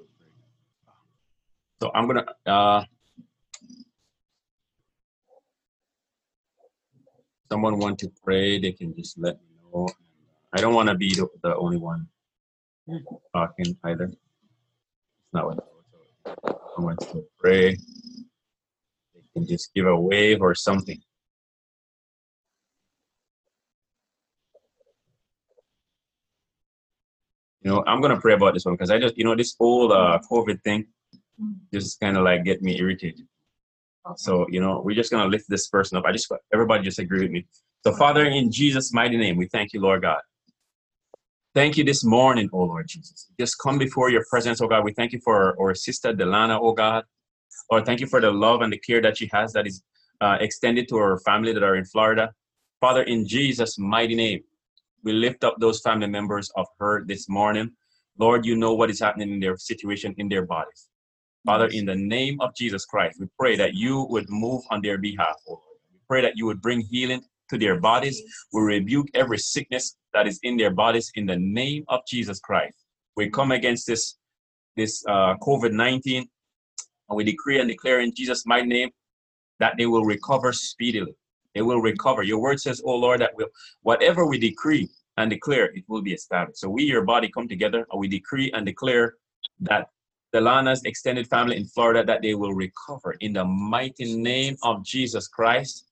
[1.81, 2.25] So I'm gonna.
[2.45, 2.83] Uh,
[7.51, 8.59] someone want to pray?
[8.59, 9.87] They can just let me know.
[10.53, 12.07] I don't want to be the, the only one
[13.35, 14.05] talking either.
[14.05, 15.67] It's not what.
[16.75, 17.77] Someone wants to pray.
[19.33, 21.01] Can just give a wave or something.
[27.61, 29.91] You know, I'm gonna pray about this one because I just, you know, this whole
[29.91, 30.85] uh, COVID thing
[31.73, 33.25] just kind of like get me irritated.
[34.17, 36.05] So, you know, we're just gonna lift this person up.
[36.05, 37.47] I just everybody just agree with me.
[37.85, 40.19] So, Father, in Jesus' mighty name, we thank you, Lord God.
[41.55, 43.29] Thank you this morning, oh Lord Jesus.
[43.39, 44.83] Just come before your presence, oh God.
[44.83, 47.05] We thank you for our sister Delana, oh God.
[47.71, 49.83] Lord, thank you for the love and the care that she has that is
[50.21, 52.31] uh, extended to her family that are in Florida.
[52.79, 54.41] Father, in Jesus' mighty name,
[55.03, 57.71] we lift up those family members of her this morning.
[58.17, 60.89] Lord, you know what is happening in their situation, in their bodies.
[61.45, 64.97] Father, in the name of Jesus Christ, we pray that you would move on their
[64.97, 65.61] behalf, Lord.
[65.91, 68.21] We pray that you would bring healing to their bodies.
[68.53, 72.75] We rebuke every sickness that is in their bodies in the name of Jesus Christ.
[73.17, 74.15] We come against this,
[74.77, 76.27] this uh, COVID 19
[77.09, 78.89] and we decree and declare in Jesus' mighty name
[79.59, 81.15] that they will recover speedily.
[81.55, 82.23] They will recover.
[82.23, 83.47] Your word says, oh Lord, that will
[83.83, 86.59] whatever we decree and declare, it will be established.
[86.59, 89.15] So we, your body, come together and we decree and declare
[89.61, 89.87] that
[90.33, 95.27] Delana's extended family in Florida, that they will recover in the mighty name of Jesus
[95.27, 95.85] Christ.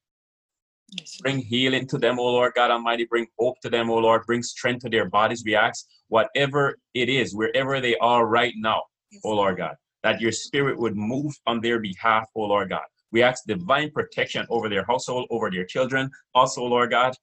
[1.21, 3.05] Bring healing to them, O Lord God Almighty.
[3.05, 4.25] Bring hope to them, O Lord.
[4.25, 5.43] Bring strength to their bodies.
[5.45, 9.21] We ask, whatever it is, wherever they are right now, Yes.
[9.25, 12.83] O Lord God, that your spirit would move on their behalf, O Lord God.
[13.11, 16.09] We ask divine protection over their household, over their children.
[16.33, 17.13] Also, Lord God,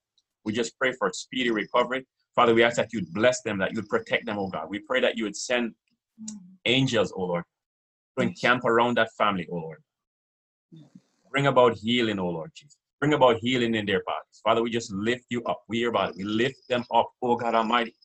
[0.45, 2.05] we just pray for speedy recovery.
[2.35, 4.69] Father, we ask that you'd bless them, that you'd protect them, oh God.
[4.69, 5.73] We pray that you would send
[6.65, 7.43] angels, oh Lord,
[8.17, 9.79] to encamp around that family, oh Lord.
[11.31, 12.77] Bring about healing, oh Lord Jesus.
[12.99, 14.41] Bring about healing in their bodies.
[14.43, 15.61] Father, we just lift you up.
[15.67, 17.95] We, your body, we lift them up, oh God Almighty.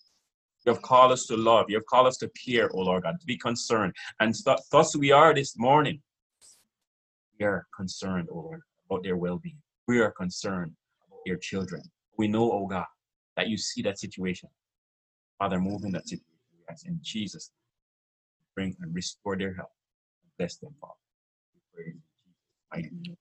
[0.65, 1.67] You have called us to love.
[1.69, 3.93] You have called us to care, oh Lord God, to be concerned.
[4.21, 6.01] And th- thus we are this morning.
[7.39, 9.59] We are concerned, oh Lord, about their well being.
[9.87, 10.73] We are concerned
[11.09, 11.83] about their children.
[12.17, 12.87] We know, oh God,
[13.37, 14.49] that you see that situation.
[15.39, 16.29] Father, move in that situation.
[16.71, 17.51] Ask in Jesus.
[18.55, 19.73] Bring and restore their health.
[20.39, 20.95] Bless them, Father.
[21.55, 23.19] We pray in Jesus'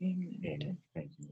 [0.00, 0.40] name.
[0.46, 0.78] Amen.
[0.94, 1.28] Thank you.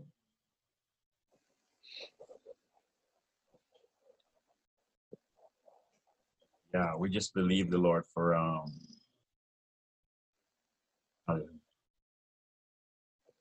[6.77, 8.69] Yeah, we just believe the Lord for um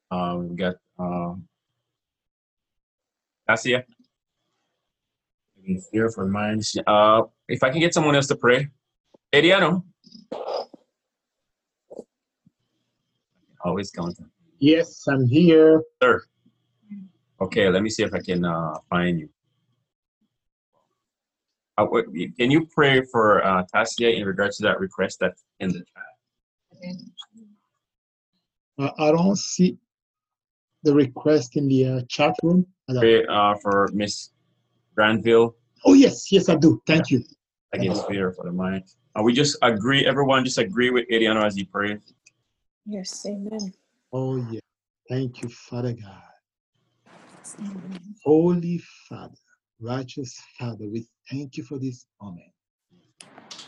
[0.09, 1.43] um we got um
[3.45, 3.83] Cassia.
[5.91, 6.79] Fear for minds.
[6.87, 8.69] Uh if I can get someone else to pray.
[9.33, 9.83] Ediano.
[13.65, 14.31] Always counting.
[14.59, 15.83] Yes, I'm here.
[16.01, 16.23] Sir.
[17.41, 19.27] Okay, let me see if I can uh, find you.
[21.77, 21.85] Uh,
[22.37, 26.95] can you pray for uh, Tassia in regards to that request that's in the chat?
[28.77, 29.77] Uh, I don't see
[30.83, 32.65] the request in the uh, chat room.
[32.87, 34.31] Pray uh, for Miss
[34.95, 36.81] Granville Oh, yes, yes, I do.
[36.87, 37.23] Thank you.
[37.73, 38.83] against fear for the mind.
[39.15, 41.99] Uh, we just agree, everyone just agree with Ediano as he prays.
[42.87, 43.71] Yes, amen.
[44.11, 44.59] Oh, yeah.
[45.07, 46.23] Thank you, Father God.
[48.23, 49.35] Holy Father,
[49.79, 52.51] righteous Father, we thank you for this moment.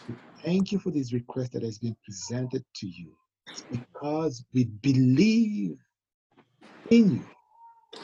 [0.07, 3.13] We Thank you for this request that has been presented to you.
[3.51, 5.77] It's because we believe
[6.89, 7.27] in you.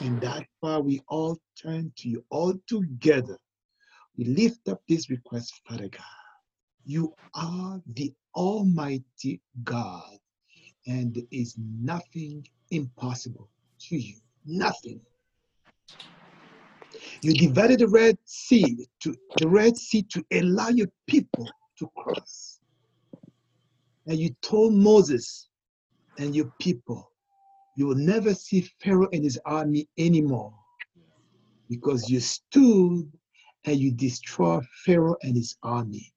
[0.00, 3.38] And that's why we all turn to you all together.
[4.16, 6.02] We lift up this request, Father God.
[6.84, 10.18] You are the Almighty God,
[10.86, 13.48] and there is nothing impossible
[13.80, 14.16] to you.
[14.44, 15.00] Nothing.
[17.24, 22.60] You divided the Red Sea to the Red Sea to allow your people to cross.
[24.06, 25.48] And you told Moses
[26.18, 27.10] and your people,
[27.78, 30.52] you will never see Pharaoh and his army anymore
[31.70, 33.10] because you stood
[33.64, 36.12] and you destroyed Pharaoh and his army.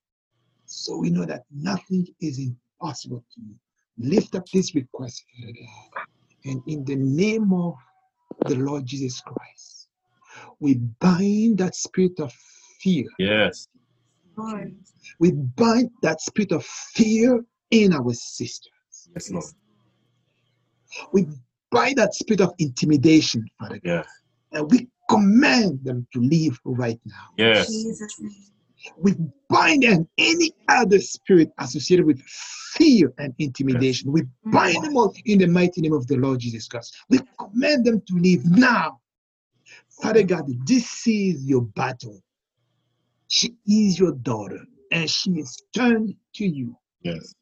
[0.66, 3.56] So we know that nothing is impossible to you.
[3.98, 5.24] Lift up this request.
[6.44, 7.76] And in the name of
[8.46, 9.77] the Lord Jesus Christ,
[10.60, 12.34] we bind that spirit of
[12.80, 13.06] fear.
[13.20, 13.68] Yes.
[14.36, 14.76] Lord.
[15.20, 18.72] We bind that spirit of fear in our sisters.
[19.14, 19.46] Yes, Lord.
[21.12, 21.28] We
[21.72, 23.84] bind that spirit of intimidation, Father God.
[23.84, 24.08] Yes.
[24.54, 27.30] And we command them to leave right now.
[27.38, 27.68] Yes.
[27.68, 28.20] Jesus'
[28.98, 29.16] We
[29.50, 34.12] bind and any other spirit associated with fear and intimidation.
[34.12, 36.96] We bind them all in the mighty name of the Lord Jesus Christ.
[37.10, 39.00] We command them to leave now.
[40.02, 42.22] Father God, this is your battle.
[43.28, 44.60] She is your daughter,
[44.92, 46.76] and she is turned to you.
[47.02, 47.34] Yes.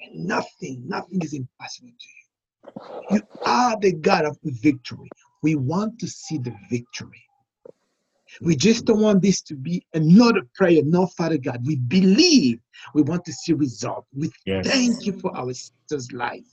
[0.00, 3.16] And nothing, nothing is impossible to you.
[3.16, 5.10] You are the God of victory.
[5.42, 7.22] We want to see the victory.
[8.40, 10.82] We just don't want this to be another prayer.
[10.84, 12.58] No, Father God, we believe
[12.94, 14.06] we want to see result.
[14.14, 14.66] We Yes.
[14.66, 16.46] thank you for our sister's life.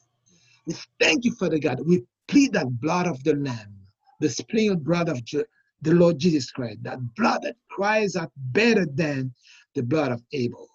[0.67, 1.79] We thank you, Father God.
[1.85, 3.75] We plead that blood of the Lamb,
[4.21, 5.45] the sprinkled blood of Je-
[5.83, 9.33] the Lord Jesus Christ, that blood that cries out better than
[9.75, 10.69] the blood of Abel.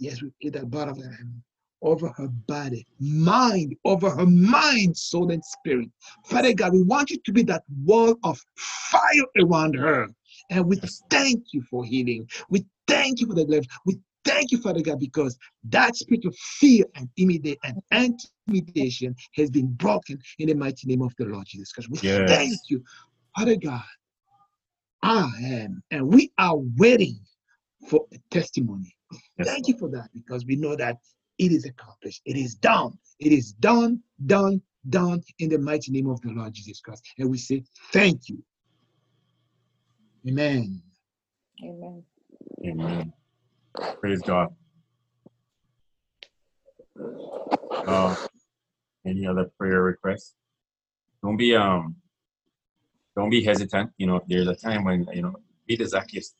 [0.00, 1.42] Yes, we plead that blood of Lamb
[1.82, 5.90] over her body, mind, over her mind, soul, and spirit.
[6.26, 10.08] Father God, we want you to be that wall of fire around her.
[10.50, 10.78] And we
[11.10, 12.28] thank you for healing.
[12.50, 13.66] We thank you for the life.
[13.86, 17.82] We thank you, Father God, because that spirit of fear and immediate and
[18.48, 21.90] intimidation has been broken in the mighty name of the Lord Jesus Christ.
[21.90, 22.28] We Yes.
[22.28, 22.82] thank you,
[23.36, 23.82] Father God.
[25.02, 27.18] I am, and we are waiting
[27.88, 28.94] for a testimony.
[29.38, 30.98] Yes, Thank you for that because we know that
[31.38, 32.22] it is accomplished.
[32.26, 32.98] It is done.
[33.20, 37.02] It is done, done, done in the mighty name of the Lord Jesus Christ.
[37.18, 38.42] And we say, Thank you.
[40.28, 40.82] Amen.
[41.64, 42.04] Amen.
[42.66, 43.12] Amen.
[44.00, 44.54] Praise God.
[47.86, 48.16] Uh,
[49.06, 50.34] any other prayer requests?
[51.22, 51.96] Don't be um,
[53.16, 53.92] don't be hesitant.
[53.98, 56.34] You know, there's a time when you know, be the Zacchaeus.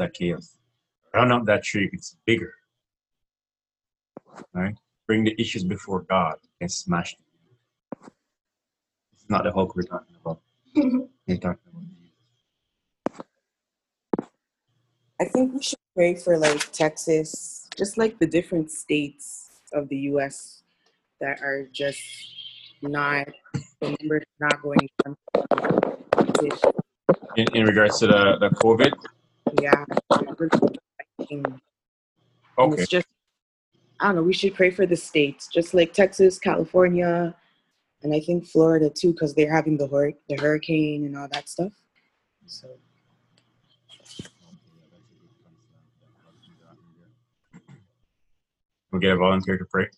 [0.00, 0.56] Zacchaeus,
[1.14, 1.90] run up that tree.
[1.92, 2.54] It's bigger.
[4.54, 4.74] Right?
[5.06, 8.10] Bring the issues before God and smash them.
[9.12, 10.40] It's not the Hulk we're talking about.
[11.26, 11.80] We're talking about
[15.20, 19.98] I think we should pray for like Texas, just like the different states of the
[20.12, 20.62] US
[21.20, 22.00] that are just
[22.80, 23.28] not
[23.82, 25.14] the numbers not going down.
[27.36, 28.92] In, in regards to the, the COVID,
[29.60, 29.84] Yeah.
[31.30, 31.60] And
[32.56, 32.80] okay.
[32.80, 33.06] it's just
[34.00, 37.36] I don't know, we should pray for the states, just like Texas, California,
[38.02, 41.46] and I think Florida too, because they're having the hur- the hurricane and all that
[41.50, 41.72] stuff.
[42.46, 42.68] So
[48.92, 49.88] We'll get a volunteer to pray.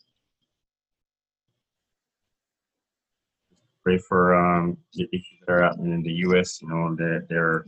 [3.85, 6.61] Pray for um, the issues that are happening in the U.S.
[6.63, 7.67] You know, there, there,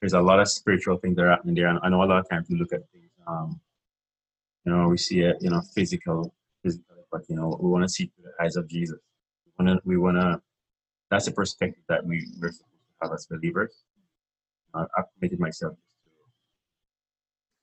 [0.00, 1.68] there's a lot of spiritual things that are happening there.
[1.68, 3.60] And I know a lot of times we look at things, um,
[4.64, 7.88] you know, we see it, you know, physical, physical, but you know, we want to
[7.88, 8.98] see through the eyes of Jesus.
[9.58, 10.40] We want to, we want to.
[11.10, 12.62] That's the perspective that we we're supposed
[13.02, 13.74] to have as believers.
[14.74, 16.10] Uh, I've committed myself to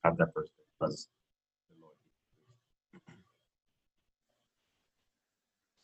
[0.09, 1.07] have that perspective as
[1.69, 1.95] the Lord.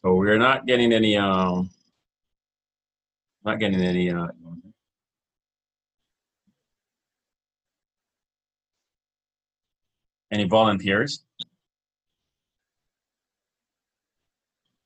[0.04, 1.70] So we're not getting any um
[3.46, 4.28] not getting any uh
[10.32, 11.24] any volunteers.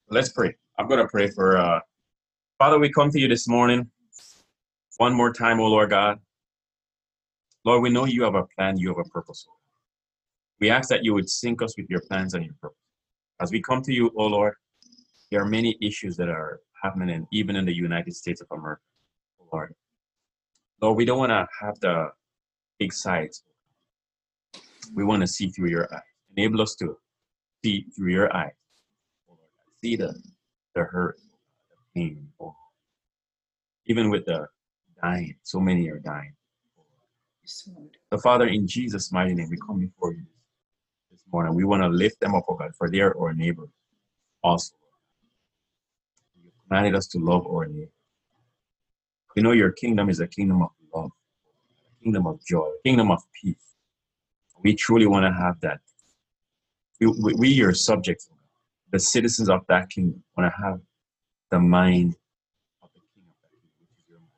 [0.09, 0.55] Let's pray.
[0.78, 1.80] I'm gonna pray for uh
[2.57, 3.89] Father, we come to you this morning
[4.97, 6.20] one more time, oh Lord God.
[7.63, 9.47] Lord, we know you have a plan, you have a purpose.
[10.59, 12.78] We ask that you would sync us with your plans and your purpose.
[13.39, 14.55] As we come to you, oh Lord,
[15.32, 18.82] there are many issues that are happening even in the United States of America,
[19.51, 19.73] Lord.
[20.82, 22.09] Lord, we don't want to have the
[22.80, 23.43] big sides.
[24.93, 26.01] We want to see through your eyes.
[26.36, 26.97] Enable us to
[27.63, 28.51] see through your God.
[29.82, 30.13] See the,
[30.73, 31.17] the hurt,
[31.69, 32.28] the pain.
[32.39, 32.55] Oh,
[33.88, 34.47] even with the
[35.01, 36.34] dying, so many are dying.
[37.45, 40.23] So, Father, in Jesus' mighty name, we come before you
[41.11, 41.53] this morning.
[41.53, 43.67] We want to lift them up, oh God, for they are our neighbor
[44.43, 44.76] also.
[46.68, 47.91] Commanded us to love our neighbor.
[49.36, 51.11] You know your kingdom is a kingdom of love,
[51.78, 53.76] a kingdom of joy, a kingdom of peace.
[54.63, 55.80] We truly want to have that.
[57.01, 58.30] We, we, we your subjects,
[58.91, 60.80] the citizens of that kingdom, want to have
[61.51, 62.16] the mind
[62.82, 64.30] of the king of that kingdom, which is your mind.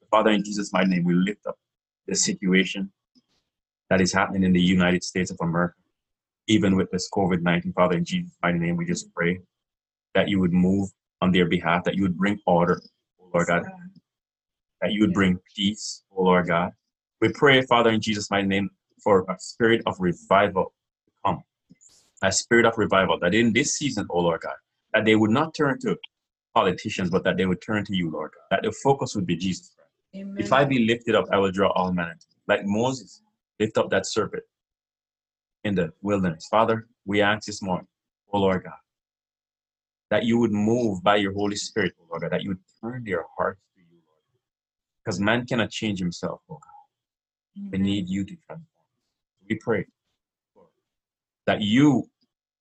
[0.00, 1.58] So, Father, in Jesus' mighty name, we lift up
[2.06, 2.90] the situation
[3.90, 5.76] that is happening in the United States of America,
[6.48, 7.74] even with this COVID 19.
[7.74, 9.40] Father, in Jesus' mighty name, we just pray
[10.14, 10.88] that you would move
[11.22, 12.80] on their behalf, that you would bring order,
[13.20, 13.64] oh Lord God,
[14.80, 16.72] that you would bring peace, oh Lord God.
[17.20, 18.70] We pray, Father, in Jesus' mighty name,
[19.02, 20.72] for a spirit of revival
[21.06, 21.42] to come,
[22.22, 24.56] a spirit of revival, that in this season, oh Lord God,
[24.94, 25.96] that they would not turn to
[26.54, 29.36] politicians, but that they would turn to you, Lord God, that the focus would be
[29.36, 29.72] Jesus
[30.16, 30.36] Amen.
[30.38, 32.14] If I be lifted up, I will draw all men.
[32.48, 33.22] Like Moses,
[33.60, 34.44] lift up that serpent
[35.64, 36.46] in the wilderness.
[36.50, 37.86] Father, we ask this morning,
[38.32, 38.72] oh Lord God,
[40.10, 43.24] that you would move by your Holy Spirit, oh Lord that you would turn their
[43.36, 44.20] hearts to you, Lord.
[45.04, 47.70] Because man cannot change himself, oh God.
[47.72, 48.68] We need you to transform.
[49.48, 49.86] We pray
[50.54, 50.68] Lord,
[51.46, 52.08] that you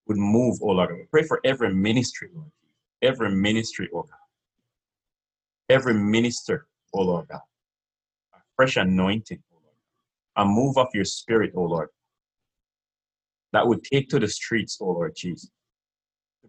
[0.08, 0.92] would move, oh Lord.
[0.94, 2.52] We pray for every ministry, Lord.
[3.02, 4.12] Every ministry, oh God.
[5.70, 7.42] Every minister, oh Lord God.
[8.34, 9.76] A fresh anointing, oh Lord.
[10.38, 11.90] A move of your spirit, oh Lord.
[13.54, 15.50] That would take to the streets, oh Lord Jesus.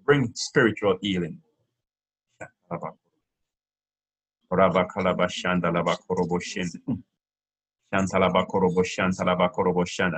[0.06, 1.40] Bring spiritual healing.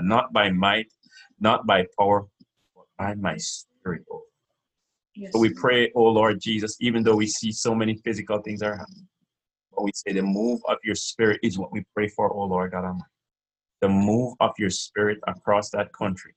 [0.02, 0.92] Not by might,
[1.40, 2.26] not by power,
[2.76, 4.04] but by my spirit,
[5.14, 5.32] Yes.
[5.32, 8.76] so we pray, oh Lord Jesus, even though we see so many physical things are
[8.76, 9.08] happening,
[9.74, 12.72] but we say the move of your spirit is what we pray for, oh Lord
[12.72, 13.04] God Almighty.
[13.80, 16.34] The move of your spirit across that country,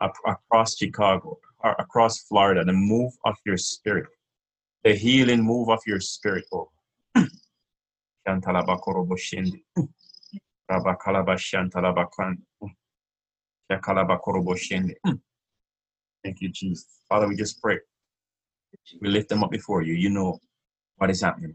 [0.00, 4.06] across Chicago, across Florida, the move of your spirit,
[4.84, 6.70] the healing move of your spirit, oh.
[8.28, 9.62] Shantalabakoroboshindi.
[10.70, 12.36] Rabakalabashantalabakan.
[13.70, 14.94] Shakalabakoroboshindi.
[16.24, 16.86] Thank you, Jesus.
[17.08, 17.78] Father, we just pray.
[19.00, 19.94] We lift them up before you.
[19.94, 20.38] You know
[20.96, 21.54] what is happening.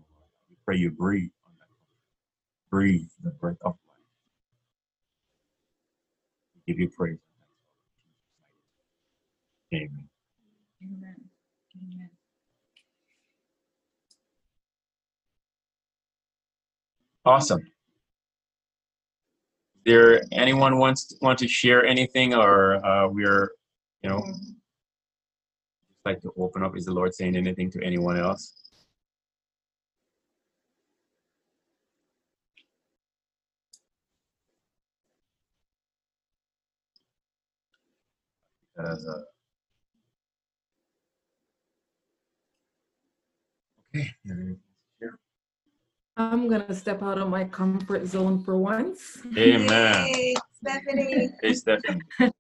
[0.49, 1.68] We pray you breathe on that.
[2.70, 3.97] Breathe the breath of life.
[6.56, 7.20] We give you praise.
[9.74, 10.07] Amen.
[10.84, 11.15] Amen.
[11.78, 12.09] Amen.
[17.26, 17.61] Awesome.
[17.61, 17.67] Is
[19.86, 23.51] there anyone wants want to share anything, or uh, we're,
[24.03, 24.53] you know, just
[26.05, 26.78] like to open up?
[26.78, 28.55] Is the Lord saying anything to anyone else?
[38.78, 39.32] As a
[43.96, 44.14] okay.
[46.16, 49.20] I'm gonna step out of my comfort zone for once.
[49.38, 50.08] Amen.
[50.08, 51.30] Yay, Stephanie.
[51.41, 52.02] Hey, Stephanie.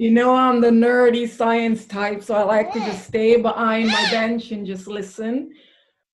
[0.00, 4.08] You know, I'm the nerdy science type, so I like to just stay behind my
[4.12, 5.50] bench and just listen.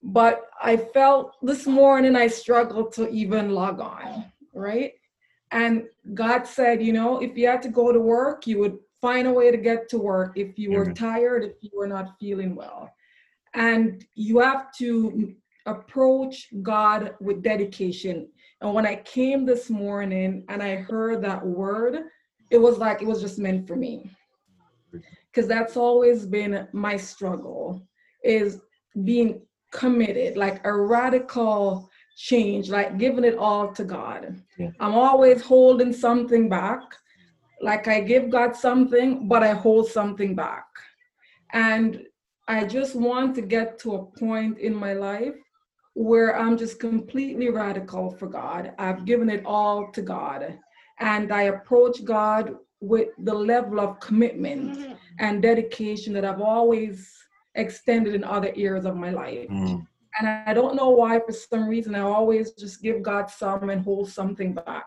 [0.03, 4.93] But I felt this morning I struggled to even log on, right?
[5.51, 9.29] And God said, you know, if you had to go to work, you would find
[9.29, 10.95] a way to get to work if you were Amen.
[10.95, 12.91] tired, if you were not feeling well.
[13.55, 15.35] And you have to
[15.67, 18.29] approach God with dedication.
[18.61, 22.05] And when I came this morning and I heard that word,
[22.51, 24.11] it was like it was just meant for me.
[24.93, 27.87] Because that's always been my struggle
[28.23, 28.61] is
[29.05, 29.43] being
[29.73, 34.41] committed, like a radical change, like giving it all to God.
[34.59, 34.71] Yeah.
[34.81, 36.81] I'm always holding something back.
[37.61, 40.67] Like I give God something, but I hold something back.
[41.53, 42.03] And
[42.47, 45.35] I just want to get to a point in my life
[45.95, 48.73] where I'm just completely radical for God.
[48.79, 50.59] I've given it all to God.
[51.01, 57.13] And I approach God with the level of commitment and dedication that I've always
[57.55, 59.49] extended in other areas of my life.
[59.49, 59.87] Mm,
[60.19, 63.83] And I don't know why, for some reason, I always just give God some and
[63.83, 64.85] hold something back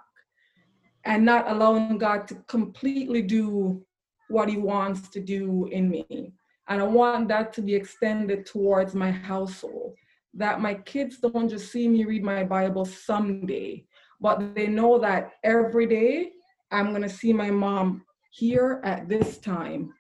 [1.06, 3.82] and not allowing God to completely do
[4.28, 6.34] what He wants to do in me.
[6.70, 9.96] And I want that to be extended towards my household,
[10.34, 13.86] that my kids don't just see me read my Bible someday,
[14.20, 16.32] but they know that every day
[16.72, 19.94] I'm going to see my mom here at this time,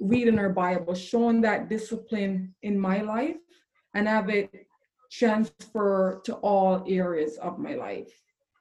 [0.00, 3.36] reading her Bible, showing that discipline in my life,
[3.94, 4.66] and have it
[5.12, 8.10] transfer to all areas of my life.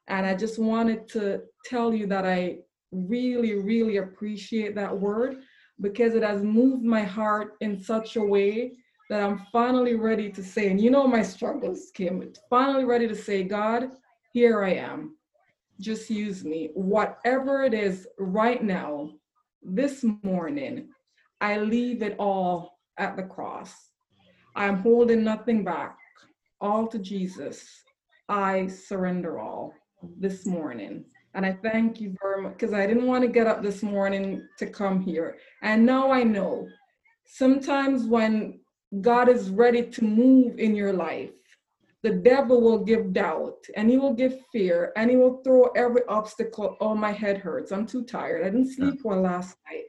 [0.07, 2.59] And I just wanted to tell you that I
[2.91, 5.37] really, really appreciate that word
[5.83, 8.71] because it has moved my heart in such a way
[9.09, 13.15] that I'm finally ready to say, and you know my struggles, Kim, finally ready to
[13.15, 13.91] say, God,
[14.31, 15.17] here I am.
[15.81, 16.69] Just use me.
[16.73, 19.11] Whatever it is right now,
[19.61, 20.89] this morning,
[21.41, 23.89] I leave it all at the cross.
[24.55, 25.97] I'm holding nothing back,
[26.61, 27.65] all to Jesus.
[28.29, 29.73] I surrender all
[30.17, 31.05] this morning.
[31.33, 34.47] And I thank you very much because I didn't want to get up this morning
[34.59, 35.37] to come here.
[35.61, 36.67] And now I know
[37.25, 38.59] sometimes when
[39.01, 41.31] God is ready to move in your life,
[42.03, 46.01] the devil will give doubt and he will give fear and he will throw every
[46.07, 46.77] obstacle.
[46.81, 47.71] Oh, my head hurts.
[47.71, 48.45] I'm too tired.
[48.45, 49.85] I didn't sleep well last night.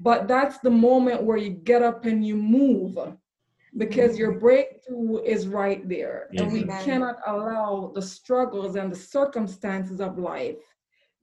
[0.00, 2.98] But that's the moment where you get up and you move
[3.76, 4.40] because your mm-hmm.
[4.40, 6.28] breakthrough is right there.
[6.34, 10.56] And we cannot allow the struggles and the circumstances of life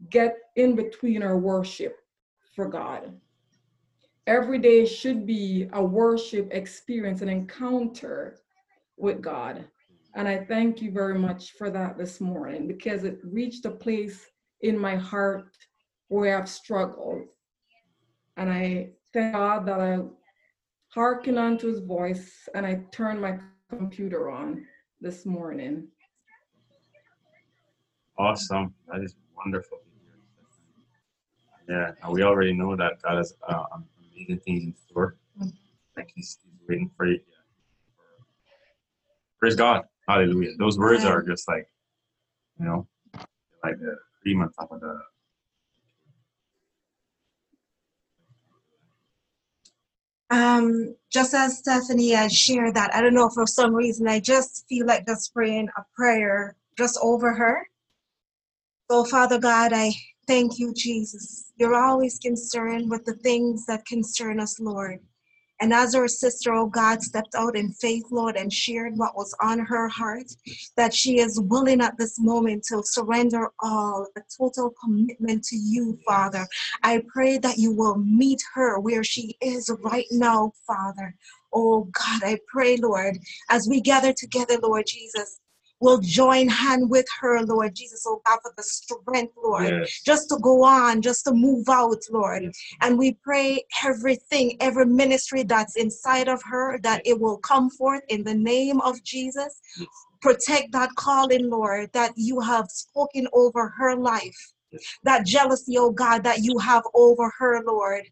[0.10, 2.00] get in between our worship
[2.56, 3.14] for God.
[4.28, 8.40] Every day should be a worship experience, an encounter
[8.98, 9.66] with God.
[10.16, 14.26] And I thank you very much for that this morning because it reached a place
[14.62, 15.56] in my heart
[16.08, 17.26] where I've struggled.
[18.38, 20.00] And I thank God that I
[20.90, 23.38] hearken unto his voice and I turned my
[23.70, 24.66] computer on
[25.02, 25.88] this morning.
[28.18, 28.74] Awesome.
[28.88, 29.80] That is wonderful.
[31.70, 35.18] Yeah, and we already know that God has uh, amazing things in store.
[35.96, 37.20] Like he's, he's waiting for you.
[39.40, 39.84] Praise God.
[40.08, 40.54] Hallelujah.
[40.58, 41.68] Those words are just like,
[42.60, 42.88] you know,
[43.64, 45.00] like the cream on top of the.
[50.32, 54.66] Um, just as Stephanie had shared that, I don't know for some reason I just
[54.68, 57.68] feel like just praying a prayer just over her.
[58.90, 59.94] So, Father God, I
[60.30, 61.52] thank you, Jesus.
[61.58, 65.00] You're always concerned with the things that concern us, Lord.
[65.60, 69.36] And as our sister, oh God, stepped out in faith, Lord, and shared what was
[69.42, 70.32] on her heart,
[70.78, 75.98] that she is willing at this moment to surrender all, a total commitment to you,
[76.06, 76.48] Father.
[76.84, 81.16] I pray that you will meet her where she is right now, Father.
[81.52, 83.18] Oh God, I pray, Lord,
[83.50, 85.40] as we gather together, Lord Jesus,
[85.80, 90.02] we'll join hand with her, Lord Jesus, oh God, for the strength, Lord, Yes.
[90.06, 92.44] just to go on, just to move out, Lord.
[92.44, 92.62] Yes.
[92.82, 98.04] And we pray everything, every ministry that's inside of her, that it will come forth
[98.10, 99.62] in the name of Jesus.
[99.78, 99.88] Yes.
[100.22, 104.54] Protect that calling, Lord, that you have spoken over her life.
[104.72, 104.98] Yes.
[105.04, 108.04] That jealousy, oh God, that you have over her, Lord.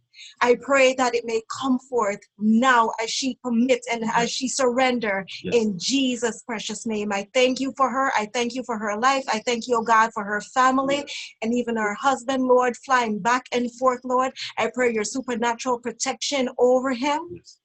[0.41, 5.25] I pray that it may come forth now as she commits and as she surrender
[5.43, 5.53] Yes.
[5.53, 7.11] in Jesus' precious name.
[7.13, 8.11] I thank you for her.
[8.17, 9.23] I thank you for her life.
[9.27, 11.05] I thank you, oh God, for her family
[11.41, 14.33] and even her husband, Lord, flying back and forth, Lord.
[14.57, 17.19] I pray your supernatural protection over him.
[17.31, 17.59] Yes.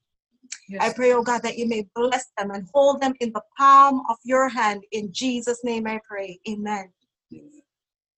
[0.81, 4.03] I pray, oh God, that you may bless them and hold them in the palm
[4.09, 4.85] of your hand.
[4.93, 6.39] In Jesus' name I pray.
[6.49, 6.91] Amen.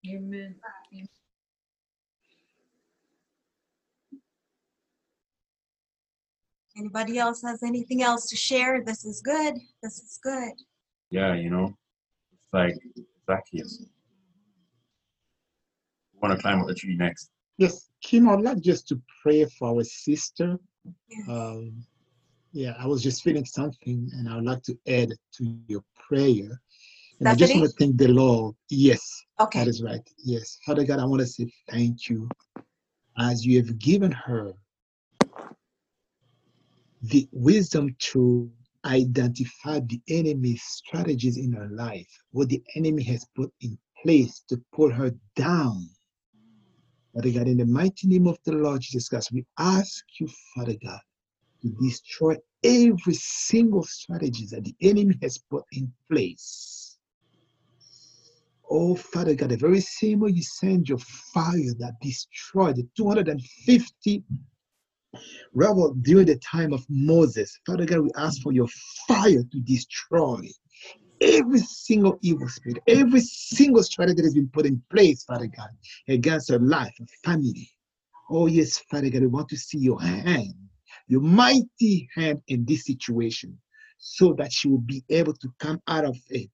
[0.08, 0.54] Amen.
[6.76, 8.82] Anybody else has anything else to share?
[8.84, 9.54] This is good.
[9.82, 10.52] This is good.
[11.10, 11.72] Yeah, you know,
[12.32, 12.74] it's like
[13.26, 13.86] Zacchaeus.
[16.20, 17.30] Want to climb up the tree next?
[17.58, 20.58] Yes, Kim, I'd like just to pray for our sister.
[21.08, 21.28] Yes.
[21.28, 21.84] Um,
[22.52, 26.60] yeah, I was just feeling something, and I would like to add to your prayer.
[27.20, 28.54] And I just want to thank the Lord.
[28.70, 29.02] Yes,
[29.40, 29.60] Okay.
[29.62, 30.02] that is right.
[30.24, 32.28] Yes, Father God, I want to say thank you
[33.18, 34.54] as you have given her
[37.02, 38.50] the wisdom to
[38.84, 44.60] identify the enemy's strategies in her life, what the enemy has put in place to
[44.74, 45.88] pull her down.
[47.14, 50.74] Father God, in the mighty name of the Lord Jesus Christ, we ask you, Father
[50.84, 51.00] God,
[51.62, 56.83] to destroy every single strategy that the enemy has put in place.
[58.76, 64.24] Oh, Father God, the very same way you send your fire that destroyed the 250
[65.54, 67.56] rebels during the time of Moses.
[67.64, 68.66] Father God, we ask for your
[69.06, 70.40] fire to destroy
[71.20, 75.68] every single evil spirit, every single strategy that has been put in place, Father God,
[76.08, 77.70] against her life, her family.
[78.28, 80.54] Oh, yes, Father God, we want to see your hand,
[81.06, 83.56] your mighty hand in this situation,
[83.98, 86.50] so that she will be able to come out of it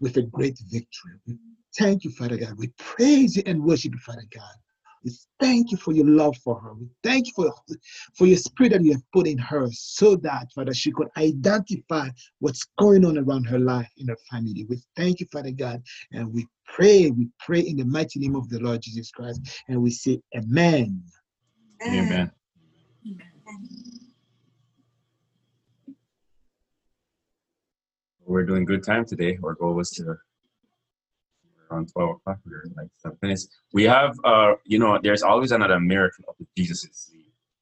[0.00, 1.12] with a great victory.
[1.26, 1.36] We
[1.78, 2.56] thank you, Father God.
[2.56, 4.54] We praise you and worship you, Father God.
[5.04, 6.74] We thank you for your love for her.
[6.74, 7.54] We thank you for,
[8.16, 12.08] for your spirit that you have put in her so that, Father, she could identify
[12.40, 14.66] what's going on around her life in her family.
[14.68, 15.82] We thank you, Father God,
[16.12, 19.82] and we pray, we pray in the mighty name of the Lord Jesus Christ, and
[19.82, 21.02] we say, Amen.
[21.82, 22.30] Amen.
[28.30, 29.40] We're doing good time today.
[29.42, 30.16] Our goal was to
[31.68, 32.38] around 12 o'clock.
[32.46, 33.48] We're like seven minutes.
[33.72, 37.10] We have, uh, you know, there's always another miracle of the Jesus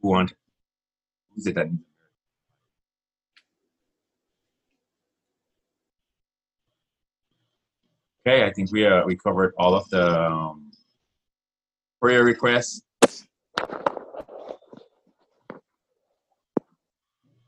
[0.02, 0.34] who want.
[1.34, 1.68] Who's it that?
[8.26, 10.70] Okay, I think we uh, we covered all of the um,
[11.98, 12.82] prayer requests.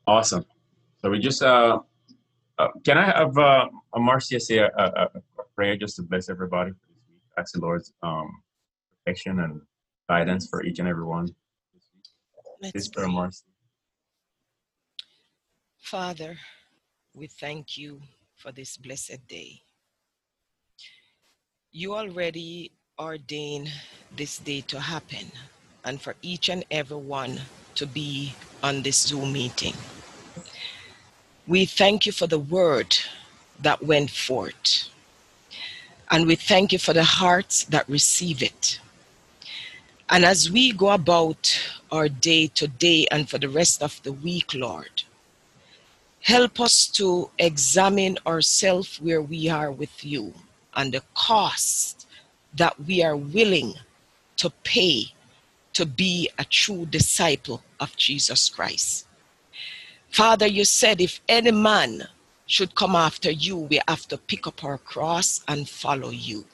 [0.07, 0.47] Awesome.
[1.03, 1.81] So we just uh,
[2.61, 5.09] uh can I have uh, Marcia say a, a,
[5.41, 7.23] a prayer just to bless everybody for this week.
[7.39, 8.29] Ask the Lord's um,
[8.93, 9.61] protection and
[10.09, 11.29] guidance for each and every one.
[12.63, 13.15] Let's prayer, pray.
[13.15, 13.45] Marcy.
[15.79, 16.37] Father,
[17.15, 18.01] we thank you
[18.37, 19.63] for this blessed day.
[21.73, 23.71] You already ordained
[24.15, 25.33] this day to happen
[25.85, 27.41] and for each and every one
[27.77, 29.75] to be on this Zoom meeting.
[31.47, 32.97] We thank you for the word
[33.61, 34.89] that went forth.
[36.11, 38.81] And we thank you for the hearts that receive it.
[40.09, 41.59] And as we go about
[41.93, 45.05] our day today and for the rest of the week, Lord,
[46.23, 50.35] help us to examine ourselves where we are with you
[50.75, 52.07] and the cost
[52.55, 53.75] that we are willing
[54.37, 55.13] to pay
[55.73, 59.07] to be a true disciple of Jesus Christ.
[60.11, 62.09] Father, you said if any man
[62.47, 66.45] should come after you, we have to pick up our cross and follow you.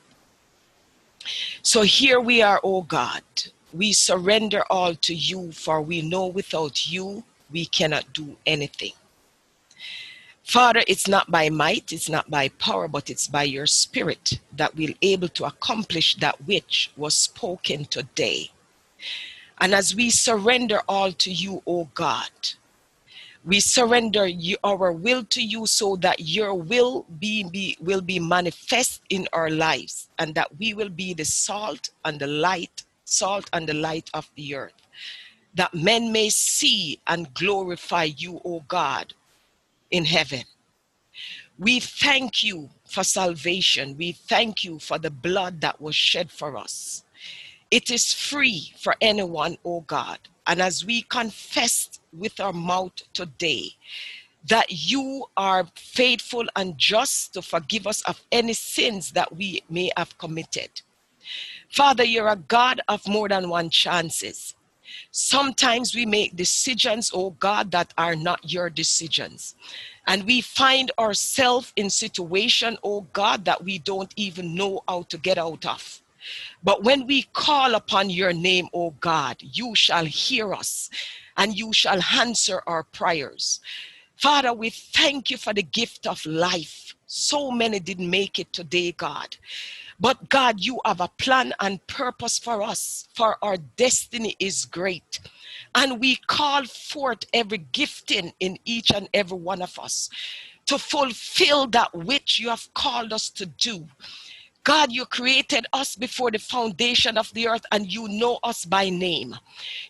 [1.63, 3.23] So here we are, O God.
[3.73, 8.93] We surrender all to you, for we know without you we cannot do anything.
[10.45, 14.77] Father, it's not by might, it's not by power, but it's by your spirit that
[14.77, 18.51] we're able to accomplish that which was spoken today.
[19.59, 22.31] And as we surrender all to you, O God,
[23.47, 24.29] we surrender
[24.65, 29.51] our will to you so that your will be, be will be manifest in our
[29.51, 34.11] lives and that we will be the salt and the light salt and the light
[34.15, 34.73] of the earth.
[35.55, 39.15] That men may see and glorify you o god
[39.93, 40.43] in heaven.
[41.57, 43.97] We thank you for salvation.
[43.97, 47.05] We thank you for the blood that was shed for us.
[47.71, 50.19] It is free for anyone o god.
[50.49, 53.71] And as we confess with our mouth today
[54.49, 59.91] that you are faithful and just to forgive us of any sins that we may
[59.97, 60.71] have committed.
[61.69, 64.55] Father, you're a God of more than one chances.
[65.11, 69.57] Sometimes we make decisions, oh God, that are not your decisions.
[70.07, 75.19] And we find ourselves in situation, oh God, that we don't even know how to
[75.19, 76.03] get out of.
[76.63, 80.91] But when we call upon your name, O God, you shall hear us
[81.37, 83.61] and you shall answer our prayers.
[84.17, 86.95] Father, we thank you for the gift of life.
[87.07, 89.37] So many didn't make it today, God.
[90.01, 95.21] But God, you have a plan and purpose for us, for our destiny is great.
[95.75, 100.11] And we call forth every gifting in each and every one of us
[100.67, 103.87] to fulfill that which you have called us to do.
[104.67, 108.91] God, you created us before the foundation of the earth and you know us by
[108.91, 109.37] name.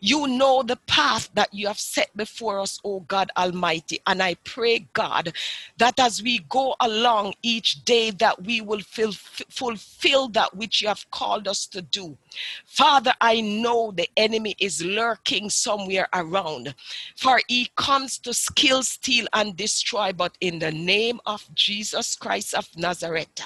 [0.00, 4.00] You know the path that you have set before us, oh God Almighty.
[4.06, 5.32] And I pray, God,
[5.78, 11.10] that as we go along each day, that we will fulfill that which you have
[11.10, 12.18] called us to do.
[12.66, 16.74] Father, I know the enemy is lurking somewhere around,
[17.16, 20.12] for he comes to kill, steal, and destroy.
[20.12, 23.40] But in the name of Jesus Christ of Nazareth,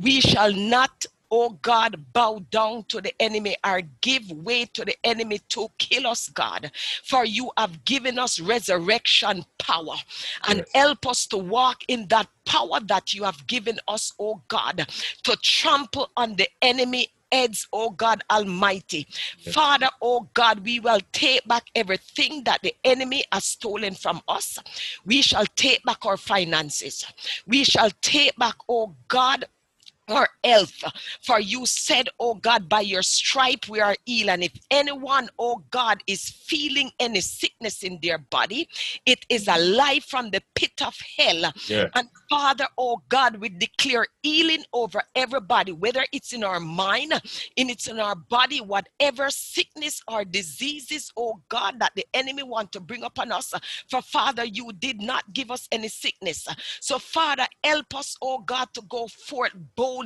[0.00, 4.96] we shall not oh God, bow down to the enemy or give way to the
[5.04, 6.70] enemy to kill us, God.
[7.04, 9.96] For you have given us resurrection power
[10.48, 10.68] and yes.
[10.74, 14.86] help us to walk in that power that you have given us, oh God,
[15.24, 19.06] to trample on the enemy heads, oh God Almighty.
[19.40, 19.54] Yes.
[19.54, 24.58] Father, oh God, we will take back everything that the enemy has stolen from us.
[25.04, 27.04] We shall take back our finances.
[27.46, 29.44] We shall take back, oh God,
[30.08, 30.84] our health.
[31.22, 34.30] For you said, oh God, by your stripe we are healed.
[34.30, 38.68] And if anyone, oh God, is feeling any sickness in their body,
[39.06, 41.52] it is a lie from the pit of hell.
[41.66, 41.88] Yeah.
[41.94, 47.12] And Father, oh God, we declare healing over everybody, whether it's in our mind,
[47.56, 52.72] in it's in our body, whatever sickness or diseases, oh God, that the enemy want
[52.72, 53.52] to bring upon us.
[53.88, 56.46] For Father, you did not give us any sickness.
[56.80, 59.97] So Father, help us, oh God, to go forth boldly,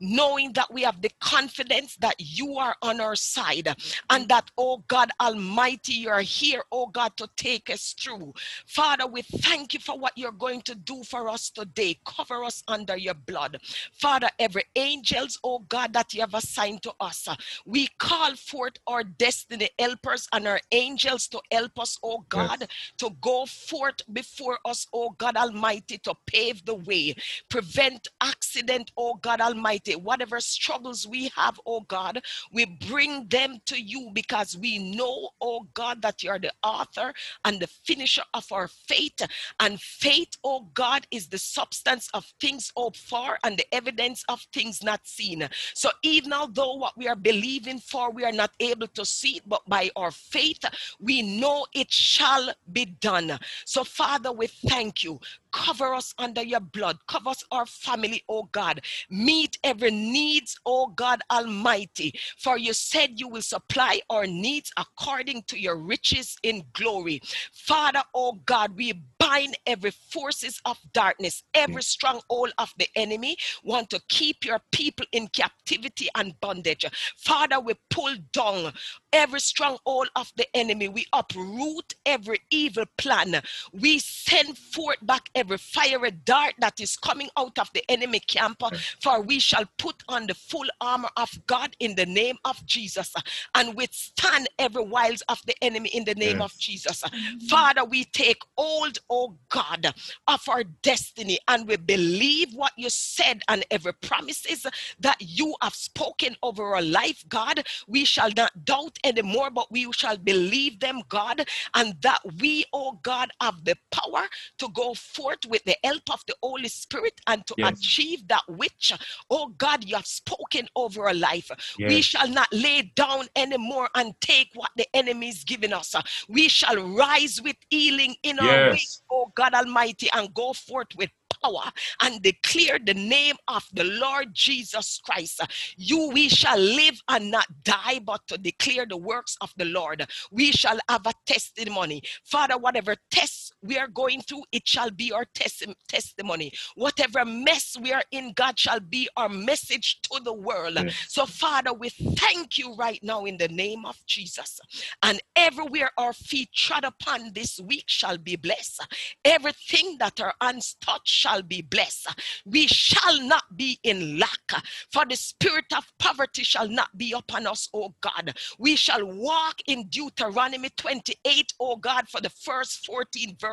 [0.00, 3.74] knowing that we have the confidence that you are on our side
[4.10, 8.34] and that, oh God Almighty, you are here, oh God, to take us through.
[8.66, 11.98] Father, we thank you for what you're going to do for us today.
[12.04, 13.58] Cover us under your blood.
[13.92, 17.28] Father, every angels, oh God, that you have assigned to us,
[17.66, 22.68] we call forth our destiny helpers and our angels to help us, oh God,
[22.98, 27.14] to go forth before us, oh God Almighty, to pave the way,
[27.48, 29.96] prevent accident, oh God Almighty.
[29.96, 32.20] Whatever struggles we have, oh God,
[32.52, 37.12] we bring them to you because we know, oh God, that you're the author
[37.44, 39.20] and the finisher of our faith.
[39.60, 44.46] And faith, oh God, is the substance of things hoped for and the evidence of
[44.52, 45.48] things not seen.
[45.74, 49.62] So even although what we are believing for, we are not able to see but
[49.68, 50.64] by our faith,
[51.00, 53.38] we know it shall be done.
[53.64, 55.20] So, Father, we thank you.
[55.52, 56.98] Cover us under your blood.
[57.06, 58.80] Cover us, our family, oh God.
[59.10, 62.12] Meet every needs, oh God Almighty.
[62.38, 67.20] For you said you will supply our needs according to your riches in glory.
[67.52, 73.90] Father, oh God, we bind every forces of darkness, every stronghold of the enemy want
[73.90, 76.84] to keep your people in captivity and bondage.
[77.16, 78.72] Father, we pull down
[79.12, 80.88] every stronghold of the enemy.
[80.88, 83.40] We uproot every evil plan.
[83.72, 88.62] We send forth back every fiery dart that is coming out of the enemy camp.
[88.62, 88.70] Uh,
[89.02, 93.12] for we shall put on the full armor of God in the name of Jesus
[93.16, 93.20] uh,
[93.54, 97.04] and withstand every wiles of the enemy in the name of Jesus.
[97.04, 97.08] Uh.
[97.08, 97.46] Mm-hmm.
[97.46, 99.92] Father, we take hold, oh God,
[100.26, 104.66] of our destiny and we believe what you said and every promises
[105.00, 107.64] that you have spoken over our life, God.
[107.86, 112.98] We shall not doubt anymore, but we shall believe them, God, and that we, oh
[113.02, 114.24] God, have the power
[114.58, 117.72] to go forth with the help of the Holy Spirit and to Yes.
[117.74, 118.92] achieve that which,
[119.30, 121.50] oh God, you have spoken over our life.
[121.84, 125.94] We shall not lay down anymore and take what the enemy is giving us.
[126.28, 129.02] We shall rise with healing in our way, Yes.
[129.10, 131.10] oh God Almighty, and go forth with
[131.42, 131.70] power
[132.02, 135.40] and declare the name of the Lord Jesus Christ.
[135.76, 140.06] You, we shall live and not die, but to declare the works of the Lord.
[140.30, 142.02] We shall have a testimony.
[142.24, 146.52] Father, whatever tests we are going through, it shall be our testi- testimony.
[146.76, 150.74] Whatever mess we are in, God shall be our message to the world.
[150.76, 150.94] Yes.
[151.08, 154.60] So, Father, we thank you right now in the name of Jesus.
[155.02, 158.86] And everywhere our feet trod upon this week shall be blessed.
[159.24, 162.08] Everything that our hands touch shall be blessed.
[162.46, 167.46] We shall not be in lack, for the spirit of poverty shall not be upon
[167.46, 168.36] us, O God.
[168.58, 173.47] We shall walk in Deuteronomy 28, oh God, for the first 14 verses,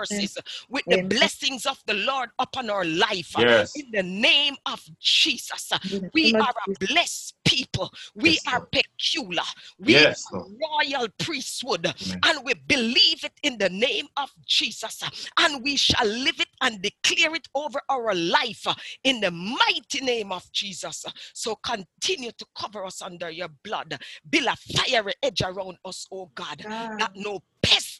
[0.70, 1.10] with the Amen.
[1.10, 3.36] blessings of the Lord upon our life.
[3.36, 3.76] Uh, yes.
[3.76, 7.92] In the name of Jesus, uh, In we name are a blessed people.
[8.16, 9.42] We Yes, are peculiar.
[9.80, 10.52] We Yes, are Lord.
[10.62, 11.94] royal priesthood.
[12.02, 12.20] Amen.
[12.26, 15.04] And we believe it in the name of Jesus.
[15.04, 18.66] Uh, and we shall live it and declare it over our life
[19.04, 21.06] in the mighty name of Jesus.
[21.34, 23.98] So continue to cover us under your blood.
[24.30, 26.66] Build a fiery edge around us, oh God,
[27.00, 27.42] that no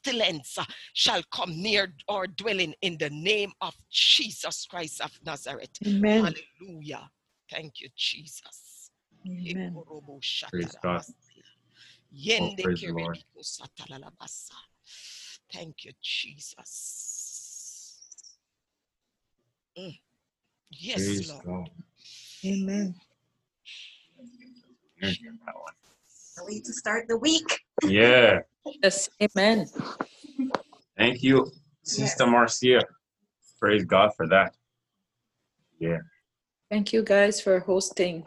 [0.06, 0.58] pestilence
[0.94, 5.70] shall come near our dwelling in the name of Jesus Christ of Nazareth.
[5.86, 6.34] Amen.
[6.62, 7.10] Hallelujah.
[7.50, 8.92] Thank you, Jesus.
[9.28, 9.76] Amen.
[10.52, 11.02] Praise God.
[11.02, 11.14] shatarabasa.
[12.16, 13.18] Yende praise the Lord.
[15.52, 18.00] Thank you, Jesus.
[19.78, 20.00] Mm.
[20.72, 21.46] Yes, Praise Lord.
[21.46, 21.70] God.
[22.46, 22.96] Amen.
[24.96, 26.62] Here's that one.
[26.64, 27.65] To start the week.
[27.84, 28.40] Yeah.
[28.82, 29.10] Yes.
[29.22, 29.68] Amen.
[30.98, 31.52] Thank you,
[31.84, 32.82] Sister Marcia.
[33.60, 34.54] Praise God for that.
[35.80, 36.00] Yeah.
[36.72, 38.24] Thank you guys for hosting.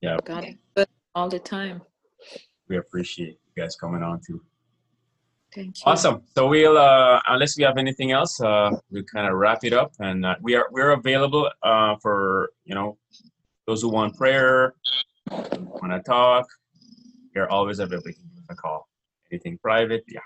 [0.00, 0.16] Yeah.
[0.24, 0.56] God
[1.14, 1.82] all the time.
[2.68, 4.40] We appreciate you guys coming on too.
[5.54, 5.82] Thank you.
[5.86, 6.22] Awesome.
[6.34, 9.92] So we'll, uh, unless we have anything else, uh, we'll kind of wrap it up.
[9.98, 12.98] And uh, we are we're available uh, for you know
[13.66, 14.74] those who want prayer,
[15.30, 16.46] want to talk.
[17.34, 18.12] You're always available.
[18.48, 18.88] You can give us a call.
[19.30, 20.20] Anything private, yeah,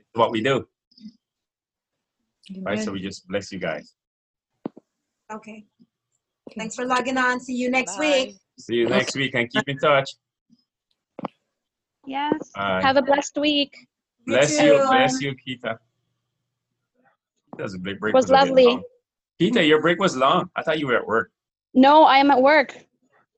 [0.00, 0.66] it's what we do,
[2.62, 2.80] right?
[2.80, 3.94] So we just bless you guys.
[5.32, 5.64] Okay.
[6.56, 7.40] Thanks for logging on.
[7.40, 8.24] See you next Bye.
[8.26, 8.36] week.
[8.58, 10.10] See you next week and keep in touch.
[12.06, 12.50] Yes.
[12.54, 12.82] Bye.
[12.82, 13.76] Have a blessed week.
[14.26, 14.64] Bless too.
[14.64, 15.78] you, bless you, Keita.
[17.56, 18.66] Keita's break, break Was a bit lovely.
[18.66, 18.82] long.
[19.40, 20.50] Keita, your break was long.
[20.56, 21.30] I thought you were at work.
[21.72, 22.76] No, I am at work.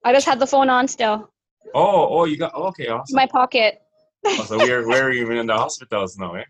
[0.05, 1.31] I just had the phone on still.
[1.75, 3.15] Oh, oh, you got oh, okay, In awesome.
[3.15, 3.83] my pocket.
[4.27, 6.45] Oh, so we're we're even in the hospitals now, eh?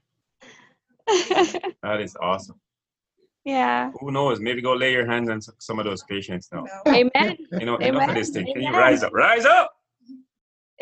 [1.83, 2.61] That is awesome.
[3.45, 3.93] yeah.
[4.01, 4.41] Who knows?
[4.41, 6.64] Maybe go lay your hands on some of those patients now.
[6.89, 7.37] Amen.
[7.61, 8.14] You know, enough of Amen.
[8.14, 8.47] this thing.
[8.53, 9.12] Can you rise up?
[9.12, 9.72] Rise up!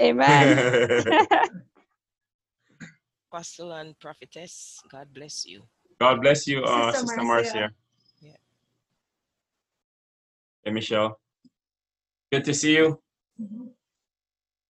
[0.00, 0.58] Amen.
[3.32, 5.62] Apostle and prophetess, God bless you.
[6.00, 7.54] God bless you, uh, Sister Sister Marcia.
[7.54, 7.74] Marcia.
[8.20, 8.36] Yeah.
[10.64, 11.18] Hey, Michelle.
[12.32, 13.00] Good to see you.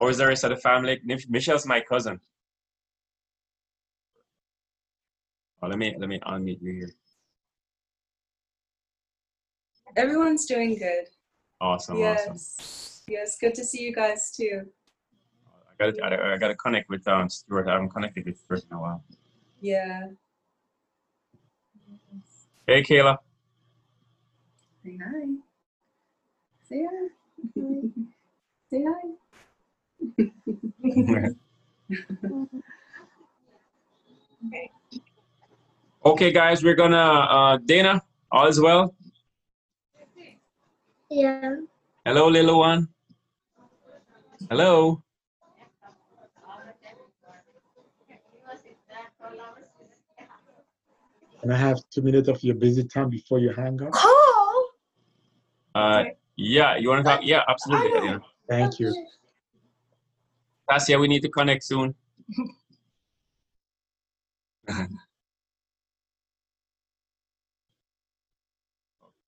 [0.01, 1.01] Or is the rest of the family?
[1.29, 2.21] Michelle's my cousin.
[5.63, 6.91] Oh, let me let me unmute you here.
[9.97, 11.07] Everyone's doing good.
[11.61, 12.29] Awesome, yes.
[12.29, 13.05] awesome.
[13.09, 14.67] Yes, good to see you guys too.
[15.81, 17.69] I got to I got to connect with um Stuart.
[17.69, 19.05] I haven't connected with Stuart in a while.
[19.61, 20.09] Yeah.
[22.67, 23.19] Hey, Kayla.
[24.83, 25.25] Say hi.
[26.69, 27.09] Say hi.
[28.71, 29.24] Say hi.
[36.05, 38.03] okay, guys, we're gonna uh Dana.
[38.31, 38.95] All is well.
[41.11, 41.57] Yeah.
[42.05, 42.89] Hello, little one.
[44.51, 45.03] Hello.
[51.41, 53.93] Can I have two minutes of your busy time before you hang up?
[53.93, 54.71] Call.
[55.75, 56.05] Uh,
[56.37, 57.21] yeah, you want to talk?
[57.23, 58.19] Yeah, absolutely.
[58.49, 58.95] Thank you.
[60.71, 61.95] Tassia, we need to connect soon.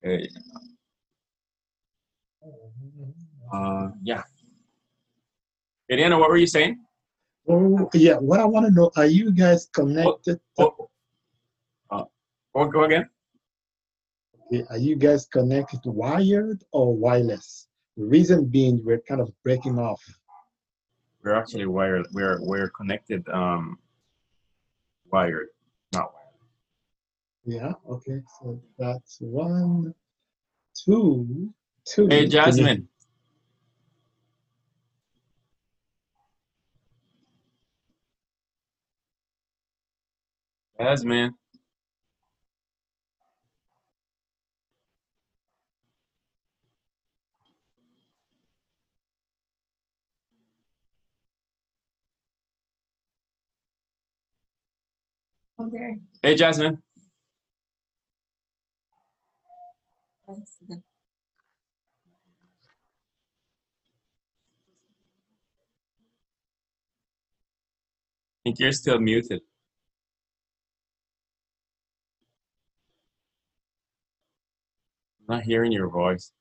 [0.04, 0.28] okay.
[3.52, 4.22] Uh, yeah.
[5.88, 6.80] Hey, Diana, what were you saying?
[7.48, 8.16] Oh, yeah.
[8.16, 10.40] What I want to know, are you guys connected?
[10.58, 10.88] Oh,
[11.90, 12.04] uh,
[12.54, 13.08] go, go again.
[14.52, 17.68] Okay, Are you guys connected wired or wireless?
[17.96, 20.02] The reason being, we're kind of breaking off.
[21.26, 22.06] We're actually wired.
[22.12, 23.28] We're we're connected.
[23.28, 23.80] Um,
[25.10, 25.48] wired,
[25.92, 26.36] not wired.
[27.44, 27.72] Yeah.
[27.90, 28.20] Okay.
[28.38, 29.92] So that's one,
[30.84, 31.52] two,
[31.84, 32.06] two.
[32.06, 32.88] Hey, Can you- Jasmine.
[40.78, 41.34] Jasmine.
[55.58, 55.96] There.
[56.22, 56.82] Hey, Jasmine.
[60.28, 60.34] I
[68.44, 69.40] think you're still muted.
[75.28, 76.32] I'm not hearing your voice.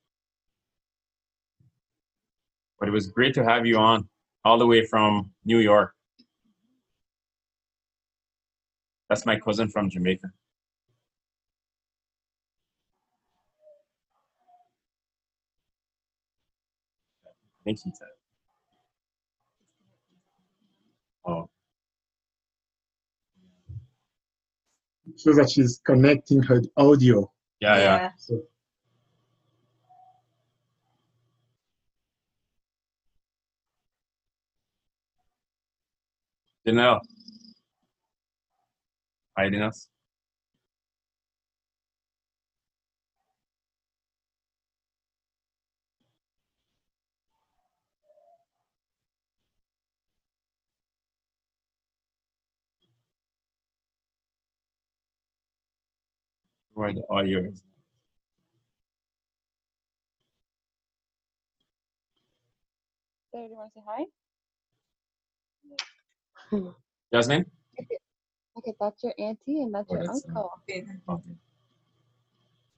[2.80, 4.10] But it was great to have you on
[4.44, 5.94] all the way from New York.
[9.10, 10.28] That's my cousin from Jamaica.
[17.28, 18.08] I think he said.
[21.26, 21.50] Oh,
[25.18, 27.32] Shows that she's connecting her audio.
[27.60, 28.12] yeah, yeah.
[28.18, 28.42] So
[36.68, 37.00] Janelle.
[39.38, 39.90] Hiding us.
[56.74, 57.62] Where the audio is.
[63.34, 64.06] There, do you want to say hi?
[66.50, 66.70] Hmm.
[67.14, 67.46] Jasmine?
[68.66, 70.52] Okay, that's your auntie and that's Oh, your that's, uh, uncle.
[70.70, 70.86] Okay.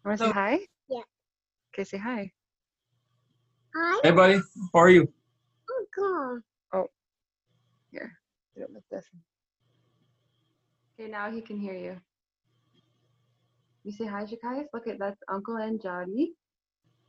[0.03, 0.59] Want to say hi?
[0.89, 1.01] Yeah.
[1.73, 2.31] Okay, say hi.
[3.73, 4.41] Hi, Hey, buddy.
[4.73, 5.07] How are you?
[5.79, 6.41] Uncle.
[6.73, 6.88] Oh,
[7.91, 8.11] here,
[8.55, 9.05] do it like this.
[10.99, 11.95] Okay, now he can hear you.
[13.85, 14.65] You say hi, Jakaias?
[14.73, 16.33] Look at that's Uncle and Jody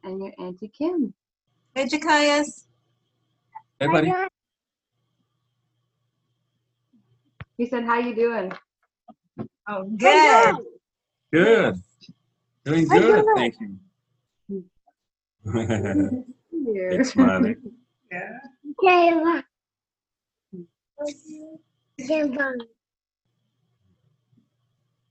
[0.05, 1.13] and your Auntie Kim.
[1.75, 2.67] Hey, Jakias.
[3.81, 4.13] Hey, buddy.
[7.57, 8.53] He said, how you doing?
[9.71, 10.57] Oh, good.
[11.31, 11.75] Good.
[12.65, 13.03] Doing good.
[13.03, 13.27] doing?
[13.37, 14.65] Thank you.
[15.53, 16.91] Here.
[16.91, 17.57] it's smiling.
[18.11, 18.39] Yeah.
[18.83, 19.43] Kayla.
[22.01, 22.55] Kayla.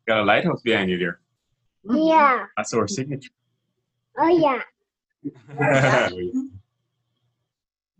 [0.07, 1.19] Got a lighthouse behind you there.
[1.83, 2.45] Yeah.
[2.55, 3.29] That's our signature.
[4.17, 4.63] Oh yeah.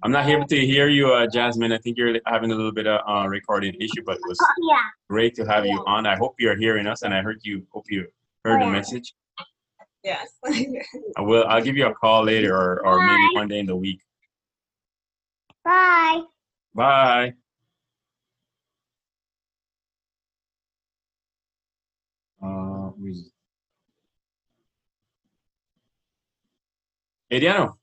[0.04, 1.72] I'm not able to hear you, uh, Jasmine.
[1.72, 4.54] I think you're having a little bit of uh, recording issue, but it was Oh
[4.70, 4.82] yeah.
[5.10, 6.06] great to have you on.
[6.06, 7.66] I hope you're hearing us, and I heard you.
[7.74, 8.08] Hope you
[8.46, 9.16] heard the message.
[10.04, 10.30] Yes.
[11.18, 11.46] I will.
[11.48, 14.02] I'll give you a call later, or, or maybe one day in the week.
[15.64, 16.22] Bye.
[16.76, 17.34] Bye.
[22.42, 22.92] Uh,
[27.32, 27.78] Ediano,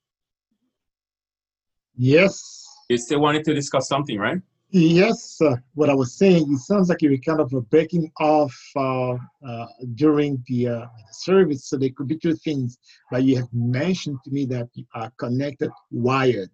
[1.96, 2.66] Yes.
[2.88, 4.40] you still wanted to discuss something, right?
[4.70, 8.10] Yes, uh, what I was saying, it sounds like you were kind of uh, breaking
[8.18, 9.12] off uh,
[9.46, 12.78] uh, during the uh, service, so there could be two things.
[13.08, 16.50] But you have mentioned to me that you are connected wired.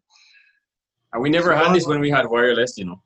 [1.14, 3.02] And we never had this when we had wireless, you know.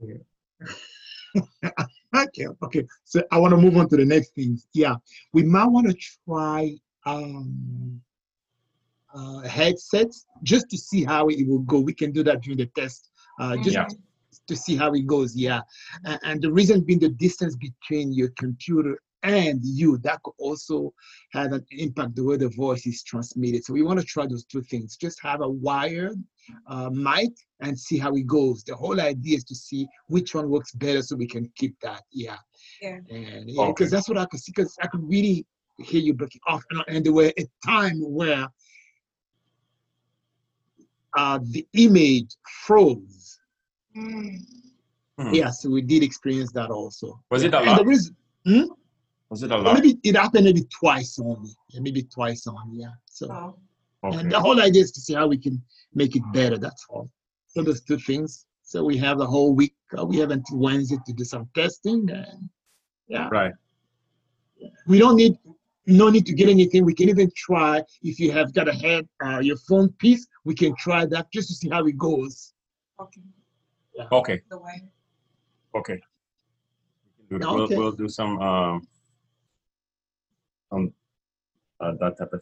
[2.16, 2.86] okay, okay.
[3.04, 4.66] So I want to move on to the next things.
[4.72, 4.94] Yeah,
[5.34, 6.74] we might want to try
[7.04, 8.00] um,
[9.16, 11.80] uh, headsets just to see how it will go.
[11.80, 13.10] We can do that during the test,
[13.40, 13.86] uh, just Yeah.
[14.46, 15.34] to see how it goes.
[15.34, 15.60] Yeah,
[16.04, 20.92] and, and the reason being the distance between your computer and you that could also
[21.32, 23.64] have an impact the way the voice is transmitted.
[23.64, 24.96] So we want to try those two things.
[24.96, 26.22] Just have a wired
[26.68, 28.62] uh, mic and see how it goes.
[28.62, 32.02] The whole idea is to see which one works better so we can keep that.
[32.12, 32.36] Yeah.
[32.80, 32.98] Yeah.
[33.10, 33.72] And yeah, Okay.
[33.72, 34.52] because that's what I could see.
[34.54, 35.44] Because I could really
[35.78, 38.46] hear you breaking off, and, and there were a time where
[41.16, 42.30] uh, the image
[42.64, 43.38] froze.
[43.94, 44.36] Hmm.
[45.32, 47.18] Yeah, so we did experience that also.
[47.30, 47.78] Was it a And lot?
[47.78, 48.14] the reason,
[48.44, 48.64] hmm?
[49.30, 49.74] Was it a lot?
[49.74, 51.50] maybe it happened maybe twice only.
[51.74, 52.80] Maybe twice only.
[52.80, 52.90] Yeah.
[53.06, 53.56] So Oh.
[54.04, 54.18] Okay.
[54.18, 55.60] and the whole idea is to see how we can
[55.94, 56.58] make it better.
[56.58, 57.10] That's all.
[57.48, 58.44] So those two things.
[58.62, 59.74] So we have the whole week.
[59.98, 62.50] Uh, we have until Wednesday to do some testing, and
[63.08, 63.52] yeah, Right.
[64.86, 65.38] we don't need
[65.86, 66.84] no need to get anything.
[66.84, 70.26] We can even try if you have got a head uh, your phone piece.
[70.44, 72.52] We can try that just to see how it goes.
[73.00, 73.20] Okay.
[74.12, 74.42] Okay.
[74.50, 74.82] The way.
[75.74, 76.00] Okay.
[77.30, 77.76] We'll, Okay.
[77.76, 78.88] we'll do some um,
[80.72, 80.92] um
[81.80, 82.40] uh, that type of